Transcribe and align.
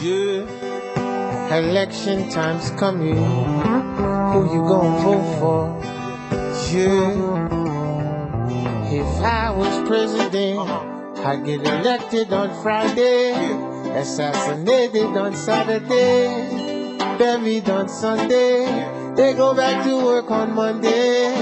Dieu. 0.00 0.46
Election 1.50 2.30
time's 2.30 2.70
coming. 2.78 3.16
Who 3.16 4.54
you 4.54 4.62
gonna 4.62 4.98
vote 5.02 5.26
for? 5.40 5.62
Dieu. 6.68 7.34
If 8.94 9.24
I 9.24 9.50
was 9.50 9.88
president, 9.88 10.58
uh-huh. 10.60 11.26
I'd 11.28 11.44
get 11.44 11.62
elected 11.66 12.32
on 12.32 12.62
Friday, 12.62 13.34
assassinated 13.98 15.16
on 15.16 15.34
Saturday, 15.34 16.96
buried 17.18 17.68
on 17.68 17.88
Sunday. 17.88 18.66
They 19.16 19.34
go 19.34 19.52
back 19.52 19.84
to 19.84 19.96
work 20.04 20.30
on 20.30 20.54
Monday. 20.54 21.34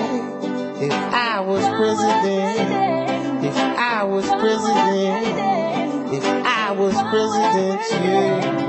If 0.81 0.93
I 0.93 1.41
was 1.41 1.63
president, 1.77 3.45
if 3.45 3.57
I 3.57 4.03
was 4.05 4.27
president, 4.27 6.15
if 6.15 6.25
I 6.25 6.56
was 6.77 6.95
president, 7.11 7.81
yeah. 8.05 8.67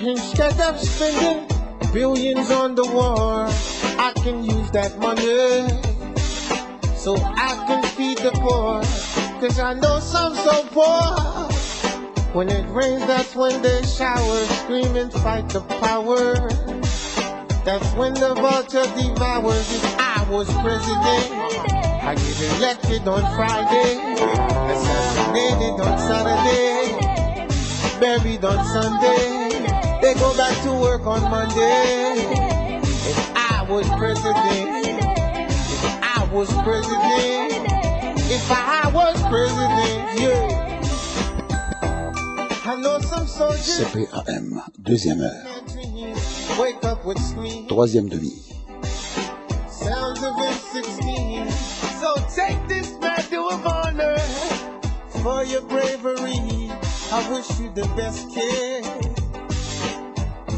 Instead 0.00 0.60
of 0.60 0.78
spending 0.78 1.48
billions 1.92 2.50
on 2.50 2.74
the 2.74 2.84
war, 2.84 3.46
I 3.98 4.12
can 4.16 4.44
use 4.44 4.70
that 4.72 4.98
money 4.98 5.68
so 6.94 7.16
I 7.16 7.64
can 7.66 7.82
feed 7.96 8.18
the 8.18 8.32
poor. 8.32 8.82
Cause 9.40 9.58
I 9.58 9.72
know 9.74 9.98
some 10.00 10.34
so 10.34 10.64
poor. 10.72 11.48
When 12.34 12.50
it 12.50 12.68
rains, 12.68 13.06
that's 13.06 13.34
when 13.34 13.62
they 13.62 13.82
shower, 13.84 14.44
scream 14.60 14.94
and 14.96 15.10
fight 15.12 15.48
the 15.48 15.62
power. 15.80 16.34
That's 17.64 17.92
when 17.94 18.12
the 18.14 18.34
vulture 18.34 18.84
devours. 18.94 19.74
If 19.74 19.98
I 19.98 20.26
was 20.28 20.52
president, 20.52 21.95
I 22.06 22.14
get 22.14 22.40
elected 22.56 23.08
on 23.08 23.22
Friday, 23.34 23.98
assassinated 24.70 25.80
on 25.80 25.98
Saturday, 25.98 26.94
buried 27.98 28.44
on 28.44 28.64
Sunday. 28.64 29.66
They 30.00 30.14
go 30.14 30.36
back 30.36 30.56
to 30.62 30.72
work 30.72 31.04
on 31.04 31.22
Monday. 31.28 32.30
If 33.10 33.18
I 33.34 33.66
was 33.68 33.88
president, 33.98 34.86
if 34.86 35.84
I 36.00 36.28
was 36.32 36.48
president, 36.62 37.66
if 38.30 38.50
I 38.52 38.88
was 38.94 39.20
president, 39.26 40.20
yeah. 40.20 40.80
I 42.66 42.76
know 42.76 43.00
some 43.00 43.26
soldiers. 43.26 43.80
CPAM, 43.80 44.62
deuxième 44.80 45.18
heure, 45.18 45.42
Wake 46.60 46.84
up 46.84 47.04
with 47.04 47.18
me. 47.36 47.66
troisième 47.66 48.08
demi. 48.08 48.30
Sounds 49.68 50.22
of 50.22 50.34
M16. 50.36 51.25
For 55.26 55.42
your 55.42 55.62
bravery. 55.62 56.70
I 57.10 57.18
wish 57.32 57.58
you 57.58 57.68
the 57.74 57.88
best 57.96 58.30
kid. 58.30 58.84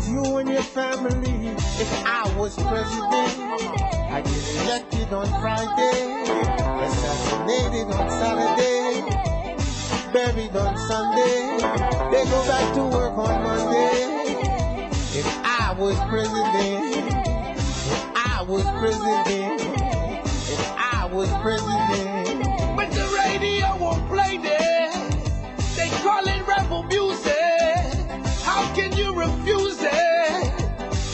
You 0.07 0.37
and 0.37 0.49
your 0.51 0.63
family. 0.63 1.57
If 1.81 1.91
I 2.05 2.31
was 2.37 2.55
president, 2.55 3.33
I'd 4.13 4.25
get 4.25 4.45
elected 4.61 5.11
on 5.15 5.27
Friday, 5.41 6.21
assassinated 6.85 7.87
on 7.97 8.11
Saturday, 8.21 9.09
buried 10.13 10.55
on 10.55 10.77
Sunday. 10.77 11.57
They 12.13 12.25
go 12.29 12.41
back 12.47 12.75
to 12.75 12.83
work 12.83 13.17
on 13.17 13.43
Monday. 13.43 14.91
If 15.17 15.29
I 15.45 15.75
was 15.79 15.97
president, 16.13 17.15
if 17.89 18.03
I 18.17 18.43
was 18.47 18.65
president. 18.81 19.63
If 20.53 20.73
I 20.77 21.09
was 21.11 21.31
president. 21.41 22.48
Radio 23.41 23.77
won't 23.79 24.09
play 24.09 24.37
this. 24.39 25.77
They 25.77 25.89
call 26.03 26.27
it 26.27 26.47
rebel 26.47 26.83
music. 26.85 27.35
How 28.43 28.75
can 28.75 28.93
you 28.97 29.15
refuse 29.15 29.79
it? 29.81 30.53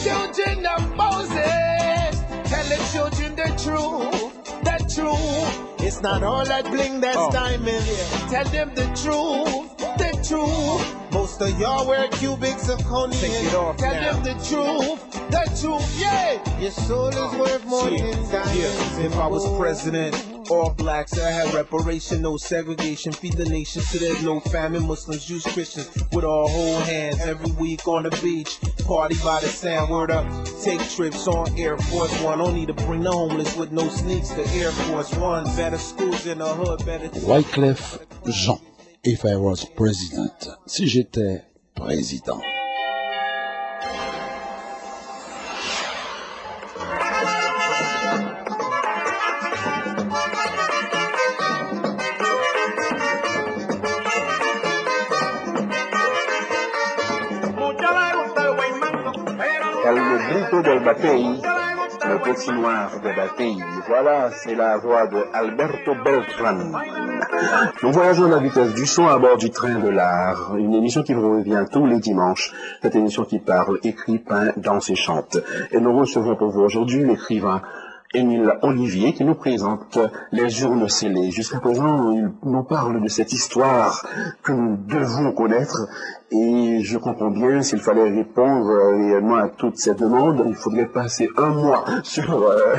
Children 0.03 0.65
of 0.65 0.95
Moses. 0.95 2.15
Tell 2.49 2.65
the 2.65 2.89
children 2.91 3.35
the 3.35 3.49
truth. 3.63 4.43
The 4.63 4.77
truth. 4.93 5.81
It's 5.85 6.01
not 6.01 6.23
all 6.23 6.43
that 6.45 6.65
bling 6.65 6.99
that's 6.99 7.15
oh. 7.17 7.31
diamond. 7.31 7.85
Tell 8.31 8.45
them 8.45 8.73
the 8.73 8.85
truth. 9.03 9.77
The 9.77 10.11
truth. 10.27 11.11
Most 11.13 11.39
of 11.41 11.59
y'all 11.59 11.87
wear 11.87 12.07
cubic 12.07 12.55
zirconia. 12.55 13.21
Take 13.21 13.51
Tell 13.51 13.93
now. 14.01 14.13
them 14.13 14.23
the 14.23 14.33
truth. 14.49 15.29
The 15.29 15.59
truth. 15.61 15.99
Yeah. 15.99 16.59
Your 16.59 16.71
soul 16.71 17.09
is 17.09 17.35
worth 17.39 17.65
more 17.65 17.87
Yeah, 17.89 17.99
than 18.11 18.31
diamonds. 18.31 18.57
yeah. 18.99 19.05
If 19.05 19.15
I 19.15 19.27
was 19.27 19.45
president, 19.59 20.15
all 20.49 20.71
blacks, 20.73 21.17
I 21.19 21.29
have 21.29 21.53
reparation, 21.53 22.21
no 22.21 22.37
segregation, 22.37 23.11
feed 23.11 23.33
the 23.33 23.45
nation 23.45 23.81
so 23.81 23.97
there's 23.97 24.23
no 24.23 24.39
famine. 24.39 24.87
Muslims, 24.87 25.25
Jews, 25.25 25.43
Christians, 25.43 25.89
with 26.11 26.23
all 26.23 26.47
whole 26.47 26.79
hands 26.79 27.19
every 27.21 27.51
week 27.53 27.87
on 27.87 28.03
the 28.03 28.11
beach. 28.21 28.59
Party 28.85 29.15
by 29.23 29.39
the 29.41 29.47
sand, 29.47 29.89
word 29.89 30.11
up. 30.11 30.25
Take 30.61 30.81
trips 30.89 31.27
on 31.27 31.57
Air 31.57 31.77
Force 31.77 32.21
One. 32.21 32.39
Don't 32.39 32.53
need 32.53 32.67
to 32.67 32.73
bring 32.73 33.01
the 33.01 33.11
homeless 33.11 33.55
with 33.55 33.71
no 33.71 33.87
sneaks 33.89 34.29
to 34.29 34.47
Air 34.49 34.71
Force 34.71 35.13
One. 35.15 35.45
Better 35.55 35.77
schools 35.77 36.25
in 36.25 36.39
the 36.39 36.53
hood, 36.53 36.85
better. 36.85 37.09
Wyclef 37.09 37.99
Jean, 38.31 38.59
If 39.03 39.25
I 39.25 39.35
was 39.35 39.65
president, 39.65 40.49
si 40.67 40.87
j'étais 40.87 41.43
président. 41.75 42.41
Le 60.85 62.21
petit 62.21 62.51
noir 62.51 62.91
de 63.03 63.15
Batey. 63.15 63.55
Voilà, 63.87 64.29
c'est 64.31 64.53
la 64.53 64.77
voix 64.77 65.07
de 65.07 65.17
Alberto 65.33 65.95
Beltran. 66.03 66.79
Nous 67.81 67.91
voyageons 67.91 68.25
à 68.25 68.29
la 68.29 68.37
vitesse 68.37 68.73
du 68.75 68.85
son 68.85 69.07
à 69.07 69.17
bord 69.17 69.37
du 69.37 69.49
train 69.49 69.79
de 69.79 69.89
l'art, 69.89 70.55
une 70.57 70.75
émission 70.75 71.01
qui 71.01 71.15
vous 71.15 71.37
revient 71.37 71.65
tous 71.71 71.87
les 71.87 71.99
dimanches. 71.99 72.53
Cette 72.83 72.95
émission 72.95 73.23
qui 73.23 73.39
parle, 73.39 73.79
écrit, 73.83 74.19
peint, 74.19 74.51
danse 74.57 74.91
et 74.91 74.95
chante. 74.95 75.37
Et 75.71 75.79
nous 75.79 75.97
recevons 75.97 76.35
pour 76.35 76.49
vous 76.49 76.61
aujourd'hui 76.61 77.03
l'écrivain 77.03 77.61
Émile 78.15 78.53
Olivier 78.61 79.13
qui 79.13 79.25
nous 79.25 79.35
présente 79.35 79.99
les 80.31 80.61
urnes 80.61 80.87
scellées. 80.87 81.31
Jusqu'à 81.31 81.59
présent, 81.59 82.11
il 82.11 82.31
nous 82.43 82.63
parle 82.63 83.01
de 83.01 83.07
cette 83.09 83.33
histoire 83.33 84.05
que 84.41 84.53
nous 84.53 84.77
devons 84.77 85.33
connaître 85.33 85.87
et 86.31 86.79
je 86.81 86.97
comprends 86.97 87.29
bien, 87.29 87.61
s'il 87.61 87.79
fallait 87.79 88.09
répondre 88.09 88.67
réellement 88.93 89.35
à 89.35 89.49
toutes 89.49 89.77
ces 89.77 89.93
demandes, 89.93 90.43
il 90.47 90.55
faudrait 90.55 90.87
passer 90.87 91.29
un 91.37 91.49
mois 91.49 91.85
sur 92.03 92.41
euh, 92.41 92.75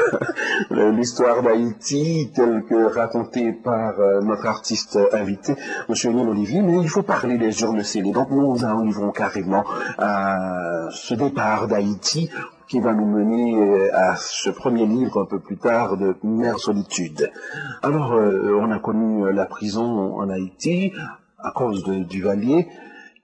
l'histoire 0.90 1.42
d'Haïti 1.42 2.32
telle 2.34 2.64
que 2.68 2.92
racontée 2.92 3.52
par 3.52 4.00
euh, 4.00 4.20
notre 4.20 4.46
artiste 4.46 4.98
invité, 5.12 5.54
M. 5.88 5.94
Émile 6.04 6.28
Olivier, 6.28 6.62
mais 6.62 6.78
il 6.82 6.88
faut 6.88 7.02
parler 7.02 7.38
des 7.38 7.62
urnes 7.62 7.82
scellées. 7.82 8.12
Donc 8.12 8.30
nous 8.30 8.64
arriverons 8.64 9.12
carrément 9.12 9.64
à 9.98 10.88
ce 10.90 11.14
départ 11.14 11.68
d'Haïti 11.68 12.30
qui 12.68 12.80
va 12.80 12.92
nous 12.94 13.06
mener 13.06 13.56
euh, 13.56 13.90
à 13.94 14.16
ce 14.16 14.50
premier 14.50 14.86
livre 14.86 15.22
un 15.22 15.24
peu 15.24 15.38
plus 15.38 15.56
tard 15.56 15.96
de 15.96 16.16
Mère 16.24 16.58
Solitude. 16.58 17.30
Alors, 17.82 18.14
euh, 18.14 18.58
on 18.60 18.70
a 18.70 18.78
connu 18.78 19.24
euh, 19.24 19.32
la 19.32 19.46
prison 19.46 20.16
en 20.16 20.28
Haïti 20.28 20.92
à 21.38 21.52
cause 21.52 21.84
de 21.84 22.02
Duvalier, 22.02 22.66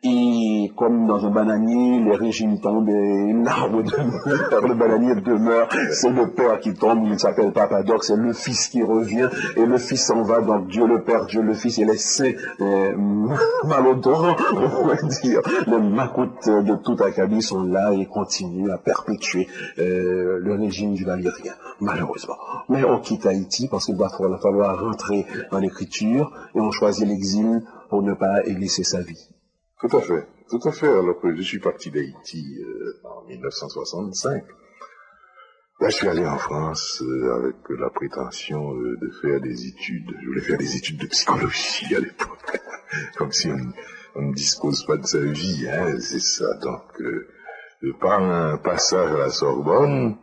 et 0.05 0.73
comme 0.77 1.07
dans 1.07 1.25
un 1.25 1.31
bananier, 1.31 2.01
les 2.01 2.17
régimes 2.17 2.59
tombent 2.61 2.89
et 2.89 3.33
l'arbre 3.45 3.83
demeure, 3.83 4.67
le 4.67 4.75
bananier 4.75 5.15
demeure, 5.21 5.69
c'est 5.93 6.11
le 6.11 6.29
père 6.33 6.59
qui 6.59 6.75
tombe, 6.75 7.07
il 7.07 7.21
s'appelle 7.21 7.53
Papadoc, 7.53 8.03
c'est 8.03 8.17
le 8.17 8.33
fils 8.33 8.67
qui 8.67 8.83
revient, 8.83 9.29
et 9.57 9.65
le 9.65 9.79
fils 9.79 10.07
s'en 10.07 10.23
va, 10.23 10.41
donc 10.41 10.67
Dieu 10.67 10.89
le 10.89 11.05
Père, 11.05 11.27
Dieu 11.27 11.41
le 11.41 11.55
Fils, 11.55 11.79
et 11.79 11.85
les 11.85 11.99
saints 11.99 12.33
malodorants, 13.65 14.35
on 14.53 14.87
va 14.87 14.97
dire, 15.23 15.41
les 15.69 15.79
macoutes 15.79 16.49
de 16.49 16.75
tout 16.83 16.97
Akabi 17.01 17.41
sont 17.41 17.63
là 17.63 17.93
et 17.93 18.07
continuent 18.07 18.71
à 18.71 18.79
perpétuer 18.79 19.47
euh, 19.79 20.41
le 20.41 20.55
régime 20.55 20.95
du 20.95 21.05
valérien, 21.05 21.53
malheureusement. 21.81 22.37
Mais 22.69 22.83
on 22.85 22.99
quitte 22.99 23.27
Haïti 23.27 23.69
parce 23.69 23.87
qu'il 23.87 23.97
va 23.97 24.09
falloir 24.09 24.81
rentrer 24.81 25.27
dans 25.53 25.59
l'écriture, 25.59 26.33
et 26.57 26.61
on 26.61 26.73
choisit 26.73 27.07
l'exil 27.07 27.63
pour 27.89 28.03
ne 28.03 28.15
pas 28.15 28.43
glisser 28.43 28.83
sa 28.83 29.01
vie. 29.01 29.29
Tout 29.83 29.97
à 29.97 30.01
fait, 30.01 30.27
tout 30.49 30.61
à 30.65 30.71
fait. 30.71 30.89
Alors 30.89 31.21
que 31.21 31.35
je 31.35 31.43
suis 31.43 31.59
parti 31.59 31.91
d'Haïti 31.91 32.63
euh, 32.63 33.01
en 33.05 33.27
1965. 33.27 34.45
Là, 35.81 35.89
je 35.89 35.97
suis 35.97 36.07
allé 36.07 36.25
en 36.25 36.39
France 36.39 37.03
euh, 37.03 37.35
avec 37.41 37.57
la 37.69 37.91
prétention 37.91 38.73
euh, 38.77 38.97
de 39.03 39.11
faire 39.21 39.41
des 39.41 39.67
études. 39.67 40.09
Je 40.23 40.27
voulais 40.29 40.41
faire 40.41 40.59
des 40.59 40.77
études 40.77 40.99
de 40.99 41.07
psychologie 41.09 41.93
à 41.97 41.99
l'époque, 41.99 42.61
comme 43.17 43.33
si 43.33 43.51
on, 44.15 44.23
ne 44.23 44.33
dispose 44.33 44.87
pas 44.87 44.97
de 44.99 45.05
sa 45.05 45.19
vie, 45.19 45.67
hein, 45.69 45.99
c'est 45.99 46.21
ça. 46.21 46.55
Donc, 46.63 47.01
euh, 47.01 47.27
par 48.01 48.23
un 48.23 48.59
passage 48.59 49.11
à 49.11 49.19
la 49.19 49.31
Sorbonne, 49.31 50.17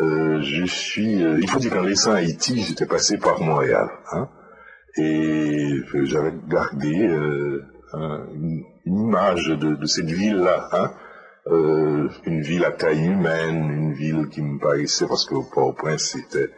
euh, 0.00 0.40
je 0.40 0.64
suis. 0.64 1.22
euh, 1.22 1.38
il 1.42 1.50
faut 1.50 1.58
dire 1.58 1.72
qu'en 1.72 1.82
laissant 1.82 2.12
Haïti, 2.12 2.62
j'étais 2.62 2.86
passé 2.86 3.18
par 3.18 3.42
Montréal, 3.42 3.90
hein, 4.12 4.30
et 4.96 5.80
j'avais 6.04 6.32
gardé 6.48 7.06
euh, 7.06 7.62
une, 8.86 9.00
image 9.00 9.48
de, 9.48 9.84
cette 9.86 10.10
ville-là. 10.10 10.68
Hein. 10.72 10.90
Euh, 11.48 12.08
une 12.24 12.40
ville 12.40 12.64
à 12.64 12.72
taille 12.72 13.04
humaine, 13.04 13.70
une 13.70 13.92
ville 13.92 14.28
qui 14.30 14.42
me 14.42 14.58
paraissait, 14.58 15.06
parce 15.06 15.26
que 15.26 15.34
Port-au-Prince 15.52 16.12
c'était 16.12 16.50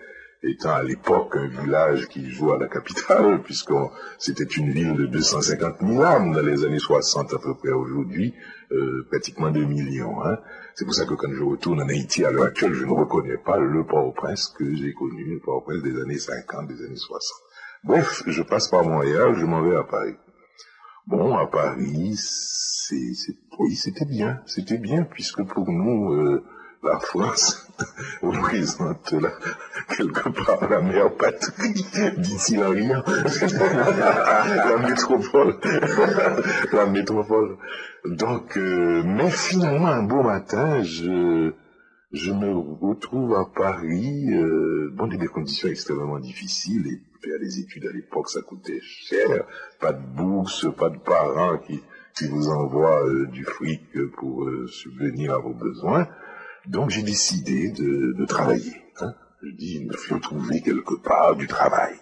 étant 0.42 0.72
à 0.72 0.82
l'époque 0.82 1.36
un 1.36 1.48
village 1.48 2.08
qui 2.08 2.30
joue 2.30 2.52
à 2.52 2.58
la 2.58 2.69
capitale, 2.69 3.42
puisque 3.44 3.75
c'était 4.19 4.44
une 4.44 4.70
ville 4.70 4.94
de 4.94 5.06
250 5.06 5.76
000 5.80 6.02
âmes 6.02 6.32
dans 6.32 6.42
les 6.42 6.64
années 6.64 6.78
60 6.78 7.34
à 7.34 7.38
peu 7.38 7.54
près 7.56 7.72
aujourd'hui, 7.72 8.34
euh, 8.72 9.06
pratiquement 9.10 9.50
2 9.50 9.64
millions. 9.64 10.25
Hein. 10.25 10.38
C'est 10.75 10.84
pour 10.84 10.94
ça 10.94 11.06
que 11.06 11.14
quand 11.14 11.32
je 11.32 11.42
retourne 11.42 11.82
en 11.82 11.88
Haïti 11.88 12.25
à 12.25 12.30
l'heure 12.30 12.46
actuelle, 12.46 12.75
je 12.75 12.84
ne 12.84 12.92
reconnais 12.92 13.38
pas 13.38 13.58
le 13.58 13.84
Port-au-Prince 13.84 14.54
que 14.58 14.75
j'ai 14.75 14.92
connu, 14.94 15.25
le 15.25 15.40
Port-au-Prince 15.40 15.82
des 15.82 16.00
années 16.00 16.19
50, 16.19 16.69
des 16.69 16.84
années 16.84 16.96
60. 16.96 17.20
Bref, 17.84 18.22
je 18.26 18.42
passe 18.42 18.69
par 18.69 18.84
Montréal, 18.84 19.34
je 19.36 19.44
m'en 19.44 19.62
vais 19.62 19.76
à 19.76 19.84
Paris. 19.84 20.16
Bon, 21.08 21.38
à 21.38 21.46
Paris, 21.46 22.16
c'est, 22.19 23.34
oui, 23.58 23.75
c'était 23.76 24.05
bien, 24.05 24.43
c'était 24.44 24.76
bien, 24.76 25.05
puisque 25.05 25.43
pour 25.43 25.72
nous, 25.72 26.12
euh, 26.12 26.44
la 26.82 26.99
France 26.99 27.66
représente 28.22 29.12
là, 29.12 29.31
quelque 29.96 30.28
part 30.28 30.69
la 30.69 30.82
meilleure 30.82 31.16
patrie, 31.16 31.82
dit-il 32.19 32.62
en 32.62 32.69
riant. 32.69 33.02
la 33.06 34.76
métropole. 34.87 35.56
la 36.75 36.84
métropole. 36.84 37.56
Donc, 38.04 38.58
euh, 38.58 39.02
mais 39.02 39.31
finalement, 39.31 39.88
un 39.88 40.02
beau 40.02 40.22
matin, 40.22 40.82
je, 40.82 41.54
je 42.12 42.32
me 42.32 42.52
retrouve 42.54 43.34
à 43.34 43.46
Paris, 43.56 44.26
euh, 44.31 44.93
dans 44.94 45.06
des 45.06 45.26
conditions 45.26 45.70
extrêmement 45.70 46.19
difficiles, 46.19 47.00
faire 47.22 47.38
des 47.38 47.60
études 47.60 47.86
à 47.86 47.92
l'époque, 47.92 48.30
ça 48.30 48.42
coûtait 48.42 48.80
cher, 48.80 49.44
pas 49.80 49.92
de 49.92 50.02
bourse, 50.02 50.66
pas 50.76 50.90
de 50.90 50.98
parents 50.98 51.58
qui, 51.58 51.80
vous 52.28 52.48
envoient 52.48 53.06
euh, 53.06 53.26
du 53.28 53.44
fric 53.44 53.96
pour 54.16 54.44
euh, 54.44 54.66
subvenir 54.66 55.34
à 55.34 55.38
vos 55.38 55.54
besoins. 55.54 56.08
Donc 56.66 56.90
j'ai 56.90 57.02
décidé 57.02 57.70
de, 57.70 58.24
travailler. 58.26 58.74
Hein. 59.00 59.14
Je 59.42 59.50
dis, 59.50 59.86
il 59.88 59.96
faut 59.96 60.18
trouver 60.18 60.60
quelque 60.60 60.94
part 60.94 61.36
du 61.36 61.46
travail. 61.46 61.94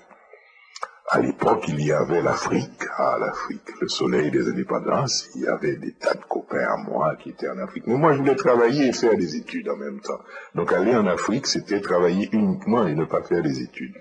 À 1.09 1.21
l'époque, 1.21 1.65
il 1.69 1.81
y 1.85 1.93
avait 1.93 2.21
l'Afrique, 2.21 2.83
ah 2.99 3.17
l'Afrique, 3.21 3.81
le 3.81 3.87
soleil 3.87 4.33
des 4.33 4.49
indépendances, 4.49 5.29
il 5.37 5.43
y 5.43 5.47
avait 5.47 5.77
des 5.77 5.93
tas 5.93 6.15
de 6.15 6.25
copains 6.29 6.67
à 6.67 6.77
moi 6.79 7.15
qui 7.15 7.31
étaient 7.31 7.49
en 7.49 7.59
Afrique. 7.59 7.87
Mais 7.87 7.95
moi, 7.95 8.13
je 8.13 8.19
voulais 8.19 8.35
travailler 8.35 8.89
et 8.89 8.93
faire 8.93 9.17
des 9.17 9.37
études 9.37 9.69
en 9.69 9.77
même 9.77 10.01
temps. 10.01 10.19
Donc 10.57 10.73
aller 10.73 10.97
en 10.97 11.07
Afrique, 11.07 11.47
c'était 11.47 11.81
travailler 11.81 12.29
uniquement 12.33 12.89
et 12.89 12.95
ne 12.97 13.05
pas 13.05 13.23
faire 13.23 13.43
des 13.43 13.63
études. 13.63 13.95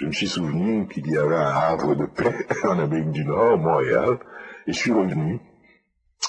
Je 0.00 0.06
me 0.06 0.12
suis 0.12 0.28
souvenu 0.28 0.88
qu'il 0.88 1.06
y 1.10 1.18
avait 1.18 1.36
un 1.36 1.52
havre 1.54 1.94
de 1.94 2.06
paix 2.06 2.46
en 2.64 2.78
Amérique 2.78 3.10
du 3.10 3.22
Nord, 3.22 3.58
Montréal, 3.58 4.16
et 4.66 4.72
je 4.72 4.78
suis 4.78 4.92
revenu 4.92 5.40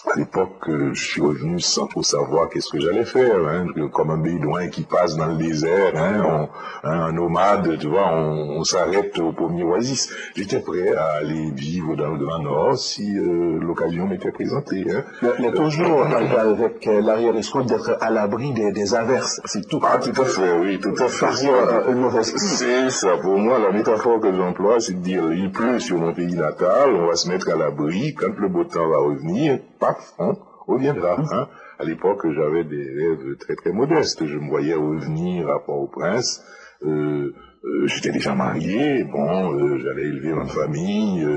à 0.07 0.17
l'époque, 0.17 0.69
je 0.93 1.01
suis 1.01 1.21
revenu 1.21 1.59
sans 1.59 1.85
trop 1.87 2.01
savoir 2.01 2.49
qu'est-ce 2.49 2.69
que 2.69 2.79
j'allais 2.79 3.05
faire, 3.05 3.35
hein, 3.47 3.67
comme 3.91 4.09
un 4.09 4.17
bédouin 4.17 4.67
qui 4.67 4.81
passe 4.83 5.15
dans 5.15 5.27
le 5.27 5.35
désert, 5.35 5.93
hein, 5.95 6.47
un 6.83 7.11
nomade, 7.11 7.77
tu 7.77 7.87
vois, 7.87 8.11
on, 8.13 8.63
s'arrête 8.63 9.17
au 9.19 9.31
premier 9.31 9.63
oasis. 9.63 10.11
J'étais 10.35 10.59
prêt 10.59 10.93
à 10.93 11.17
aller 11.17 11.51
vivre 11.51 11.95
dans 11.95 12.09
le 12.09 12.25
Grand 12.25 12.39
Nord 12.39 12.77
si 12.77 13.17
euh, 13.17 13.59
l'occasion 13.59 14.07
m'était 14.07 14.31
présentée. 14.31 14.85
Hein. 14.91 15.03
Mais, 15.39 15.51
toujours 15.51 16.03
avec 16.03 16.87
euh, 16.87 17.01
l'arrière-escoute 17.01 17.67
d'être 17.67 17.97
à 18.01 18.09
l'abri 18.09 18.53
des, 18.53 18.95
averses, 18.95 19.41
c'est 19.45 19.67
tout. 19.67 19.79
Ah, 19.83 19.97
tout 19.97 20.19
à 20.19 20.25
fait, 20.25 20.57
oui, 20.59 20.79
tout 20.79 20.95
à 20.97 21.07
fait. 21.07 21.25
Euh, 21.47 22.21
c'est 22.23 22.89
ça, 22.89 23.17
pour 23.17 23.37
moi, 23.37 23.59
la 23.59 23.71
métaphore 23.71 24.19
que 24.19 24.35
j'emploie, 24.35 24.79
c'est 24.79 24.93
de 24.93 24.99
dire, 24.99 25.31
il 25.31 25.51
pleut 25.51 25.79
sur 25.79 25.97
mon 25.97 26.13
pays 26.13 26.35
natal, 26.35 26.93
on 26.95 27.07
va 27.07 27.15
se 27.15 27.29
mettre 27.29 27.49
à 27.49 27.55
l'abri, 27.55 28.13
quand 28.13 28.37
le 28.37 28.47
beau 28.47 28.63
temps 28.63 28.87
va 28.87 28.97
revenir, 28.97 29.59
paf, 29.81 30.13
on 30.19 30.37
reviendra. 30.67 31.17
Hein. 31.19 31.49
À 31.79 31.83
l'époque, 31.83 32.25
j'avais 32.31 32.63
des 32.63 32.85
rêves 32.85 33.35
très 33.37 33.55
très 33.55 33.73
modestes. 33.73 34.25
Je 34.25 34.37
me 34.37 34.47
voyais 34.47 34.75
revenir 34.75 35.49
à 35.49 35.59
Port-au-Prince. 35.59 36.45
Euh, 36.83 37.33
euh, 37.63 37.87
j'étais 37.87 38.11
déjà 38.11 38.33
marié, 38.33 39.03
bon, 39.03 39.53
euh, 39.53 39.77
j'allais 39.77 40.03
élever 40.03 40.33
ma 40.33 40.47
famille, 40.47 41.27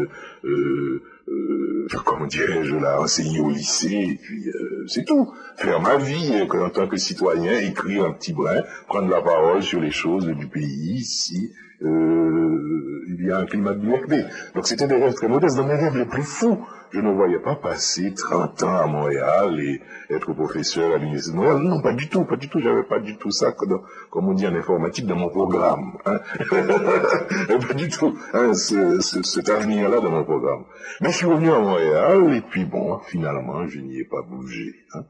comment 2.05 2.26
dirais-je, 2.26 2.76
la 2.76 3.02
enseigner 3.02 3.41
au 3.41 3.50
lycée, 3.50 4.08
et 4.12 4.19
puis 4.23 4.46
c'est 4.87 5.05
tout. 5.05 5.31
Faire 5.56 5.81
ma 5.82 5.96
vie 5.96 6.46
en 6.50 6.70
tant 6.70 6.88
que 6.88 6.96
citoyen, 6.96 7.58
écrire 7.58 8.06
un 8.06 8.12
petit 8.12 8.32
brin, 8.32 8.62
prendre 8.88 9.11
la 9.11 9.20
parole 9.20 9.62
sur 9.62 9.81
les 9.81 9.91
choses 9.91 10.26
du 10.26 10.46
pays, 10.46 11.05
si 11.05 11.52
il 11.82 13.26
y 13.26 13.31
a 13.31 13.38
un 13.38 13.44
climat 13.44 13.75
de 13.75 13.81
liberté. 13.81 14.25
Donc 14.55 14.67
c'était 14.67 14.87
des 14.87 14.96
rêves 14.96 15.14
très 15.14 15.29
modestes. 15.29 15.56
Dans 15.58 15.67
mes 15.67 15.75
rêves 15.75 15.96
les 15.96 16.06
plus 16.06 16.23
fous, 16.23 16.58
je 16.94 17.00
ne 17.00 17.11
voyais 17.11 17.41
pas 17.41 17.56
passer 17.56 18.14
30 18.14 18.62
ans 18.62 18.76
à 18.76 18.87
Montréal 18.87 19.58
et 19.58 19.81
être 20.11 20.32
professeur 20.32 20.94
à 20.94 20.99
l'Université 20.99 21.32
de 21.32 21.38
Montréal. 21.38 21.58
Non, 21.58 21.82
pas 21.82 21.93
du 21.93 22.08
tout, 22.08 22.25
pas 22.25 22.37
du 22.37 22.49
tout. 22.49 22.61
J'avais 22.61 22.85
pas 22.85 23.00
du 23.00 23.17
tout 23.17 23.32
ça, 23.32 23.50
comme, 23.50 23.82
on 24.12 24.32
dit 24.32 24.46
en 24.46 24.55
informatique, 24.55 25.06
dans 25.06 25.17
mon 25.17 25.29
programme. 25.29 25.99
Hein. 26.06 26.20
pas 27.67 27.75
du 27.75 27.88
tout, 27.88 28.17
hein, 28.32 28.55
ce, 28.55 29.00
cet 29.00 29.49
avenir-là 29.49 30.00
dans 30.00 30.11
mon 30.11 30.23
programme. 30.23 30.67
Mais 31.00 31.11
je 31.11 31.17
suis 31.17 31.26
revenu 31.26 31.50
à 31.50 31.58
Montréal 31.58 32.32
et 32.32 32.43
puis 32.43 32.64
bon, 32.64 33.00
finalement, 33.00 33.67
je 33.67 33.81
n'y 33.81 33.99
ai 33.99 34.05
pas 34.05 34.23
bougé. 34.23 34.76
Hein. 34.94 35.05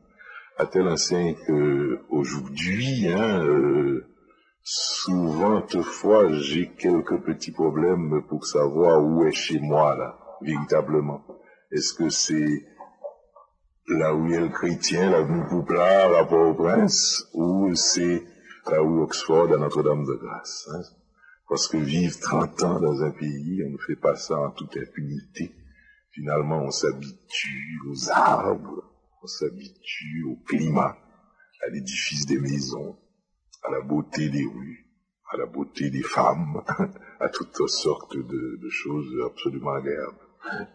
À 0.57 0.65
tel 0.65 0.89
enseigne 0.89 1.35
qu'aujourd'hui, 1.47 3.09
hein, 3.09 3.45
euh, 3.45 4.07
souvent, 4.63 5.61
toutefois, 5.61 6.33
j'ai 6.33 6.71
quelques 6.79 7.21
petits 7.21 7.53
problèmes 7.53 8.23
pour 8.27 8.47
savoir 8.47 9.05
où 9.05 9.27
est 9.27 9.33
chez 9.33 9.61
moi, 9.61 9.95
là, 9.97 10.17
véritablement. 10.41 11.21
Est-ce 11.71 11.95
que 11.95 12.09
c'est 12.11 12.67
là 13.89 14.15
où 14.15 14.27
il 14.27 14.33
y 14.33 14.37
a 14.37 14.41
le 14.41 14.49
chrétien, 14.49 15.11
l'avenue 15.11 15.47
Pouplard, 15.49 16.15
à 16.15 16.27
Port-au-Prince, 16.27 17.29
ou 17.35 17.75
c'est 17.75 18.23
là 18.71 18.83
où 18.83 19.03
Oxford, 19.03 19.53
à 19.53 19.59
Notre-Dame-de-Grâce 19.59 20.69
hein? 20.73 20.81
Parce 21.49 21.69
que 21.69 21.77
vivre 21.77 22.19
30 22.21 22.63
ans 22.63 22.81
dans 22.81 23.03
un 23.03 23.11
pays, 23.11 23.63
on 23.67 23.71
ne 23.71 23.79
fait 23.79 23.97
pas 23.97 24.17
ça 24.17 24.39
en 24.39 24.51
toute 24.51 24.77
impunité. 24.77 25.55
Finalement, 26.11 26.63
on 26.63 26.71
s'habitue 26.71 27.81
aux 27.91 28.11
arbres, 28.11 28.91
on 29.23 29.27
s'habitue 29.27 30.25
au 30.25 30.37
climat, 30.47 30.97
à 31.67 31.71
l'édifice 31.71 32.25
des 32.27 32.39
maisons, 32.39 32.99
à 33.63 33.71
la 33.71 33.81
beauté 33.83 34.31
des 34.31 34.45
rues, 34.45 34.87
à 35.31 35.37
la 35.37 35.47
beauté 35.47 35.91
des 35.91 36.03
femmes, 36.03 36.63
à 37.21 37.29
toutes 37.29 37.69
sortes 37.69 38.17
de, 38.17 38.59
de 38.63 38.69
choses 38.71 39.13
absolument 39.27 39.73
agréables. 39.73 40.24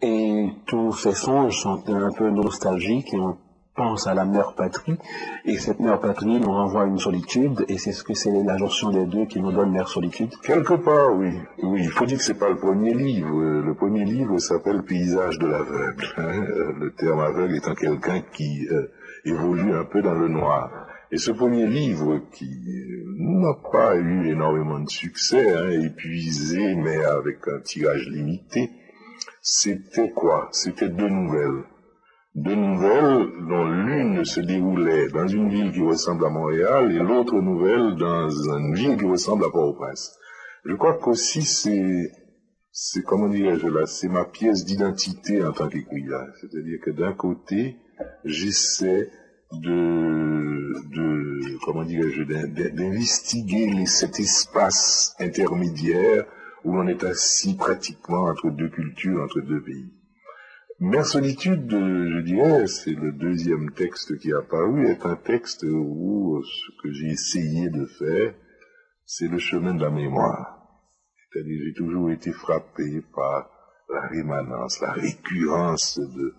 Et 0.02 0.48
tous 0.66 0.94
ces 0.94 1.14
songes 1.14 1.60
sont 1.60 1.84
un 1.90 2.12
peu 2.12 2.30
nostalgiques 2.30 3.14
et 3.14 3.20
on 3.20 3.38
pense 3.76 4.08
à 4.08 4.14
la 4.14 4.26
mère 4.26 4.54
patrie. 4.56 4.98
Et 5.46 5.58
cette 5.58 5.80
mère 5.80 6.00
patrie 6.00 6.40
nous 6.40 6.52
renvoie 6.52 6.84
à 6.84 6.86
une 6.86 7.00
solitude 7.00 7.66
et 7.70 7.78
c'est 7.78 7.94
ce 7.94 8.04
que 8.04 8.14
c'est 8.14 8.32
la 8.44 8.58
jonction 8.58 8.92
des 8.92 9.06
deux 9.06 9.26
qui 9.26 9.40
nous 9.40 9.52
donne 9.52 9.72
mère 9.72 9.88
solitude. 9.88 10.32
Quelque 10.44 10.74
part, 10.74 11.16
oui. 11.16 11.32
Oui, 11.64 11.82
il 11.84 11.90
faut 11.90 12.06
dire 12.06 12.18
que 12.18 12.24
c'est 12.24 12.40
pas 12.40 12.50
le 12.50 12.58
premier 12.58 12.94
livre. 12.94 13.42
Le 13.42 13.74
premier 13.74 14.04
livre 14.04 14.38
s'appelle 14.40 14.84
Paysage 14.84 15.40
de 15.40 15.48
l'aveugle. 15.48 16.06
Hein. 16.18 16.46
Le 16.80 16.94
terme 16.98 17.20
aveugle 17.22 17.56
étant 17.56 17.76
quelqu'un 17.76 18.22
qui 18.34 18.68
euh, 18.70 18.92
évolue 19.24 19.74
un 19.74 19.86
peu 19.86 20.02
dans 20.02 20.16
le 20.16 20.28
noir. 20.28 20.88
Et 21.12 21.18
ce 21.18 21.32
premier 21.32 21.66
livre, 21.66 22.22
qui 22.32 22.46
euh, 22.46 23.04
n'a 23.18 23.56
pas 23.72 23.96
eu 23.96 24.30
énormément 24.30 24.80
de 24.80 24.90
succès, 24.90 25.54
hein, 25.54 25.70
épuisé, 25.70 26.76
mais 26.76 27.04
avec 27.04 27.48
un 27.48 27.62
tirage 27.62 28.08
limité, 28.10 28.70
c'était 29.42 30.12
quoi? 30.12 30.50
C'était 30.52 30.90
deux 30.90 31.10
nouvelles. 31.10 31.64
Deux 32.36 32.56
nouvelles 32.56 33.28
dont 33.50 33.66
l'une 33.66 34.24
se 34.24 34.40
déroulait 34.40 35.10
dans 35.10 35.28
une 35.28 35.50
ville 35.50 35.72
qui 35.72 35.82
ressemble 35.82 36.26
à 36.26 36.30
Montréal 36.30 36.92
et 36.92 37.00
l'autre 37.00 37.42
nouvelle 37.42 37.96
dans 37.96 38.30
une 38.30 38.76
ville 38.76 38.98
qui 38.98 39.06
ressemble 39.06 39.46
à 39.46 39.50
Port-au-Prince. 39.50 40.16
Je 40.66 40.76
crois 40.76 40.98
qu'aussi 40.98 41.42
c'est, 41.42 42.12
c'est 42.72 43.04
comment 43.04 43.30
dirais-je 43.30 43.68
là, 43.68 43.86
c'est 43.86 44.10
ma 44.10 44.26
pièce 44.26 44.64
d'identité 44.66 45.44
en 45.44 45.52
tant 45.52 45.68
qu'écrivain. 45.68 46.28
C'est-à-dire 46.40 46.80
que 46.84 46.92
d'un 46.92 47.14
côté, 47.14 47.78
j'essaie 48.26 49.10
de, 49.52 50.74
de 50.94 51.58
comment 51.66 51.84
dirais-je, 51.84 52.24
d'investiguer 52.24 53.86
cet 53.86 54.20
espace 54.20 55.16
intermédiaire 55.20 56.26
où 56.64 56.74
l'on 56.74 56.88
est 56.88 57.04
assis 57.04 57.56
pratiquement 57.56 58.26
entre 58.26 58.50
deux 58.50 58.70
cultures, 58.70 59.24
entre 59.24 59.42
deux 59.42 59.62
pays. 59.62 59.94
Mère 60.80 61.06
solitude, 61.06 61.70
je 61.70 62.22
dirais, 62.22 62.68
c'est 62.68 62.94
le 62.94 63.12
deuxième 63.12 63.72
texte 63.72 64.18
qui 64.18 64.30
est 64.30 64.34
apparu, 64.34 64.88
est 64.88 65.06
un 65.06 65.18
texte 65.18 65.64
où 65.64 66.42
ce 66.42 66.82
que 66.82 66.92
j'ai 66.92 67.08
essayé 67.08 67.70
de 67.70 67.86
faire, 67.86 68.34
c'est 69.06 69.28
le 69.28 69.40
chemin 69.40 69.74
de 69.74 69.82
la 69.82 69.90
mémoire. 69.90 70.60
C'est-à-dire, 71.32 71.62
j'ai 71.66 71.74
toujours 71.74 72.12
été 72.12 72.32
frappé 72.32 73.04
par 73.14 73.50
la 73.90 74.08
rémanence, 74.08 74.80
la 74.80 74.94
récurrence 74.94 76.00
de, 76.00 76.34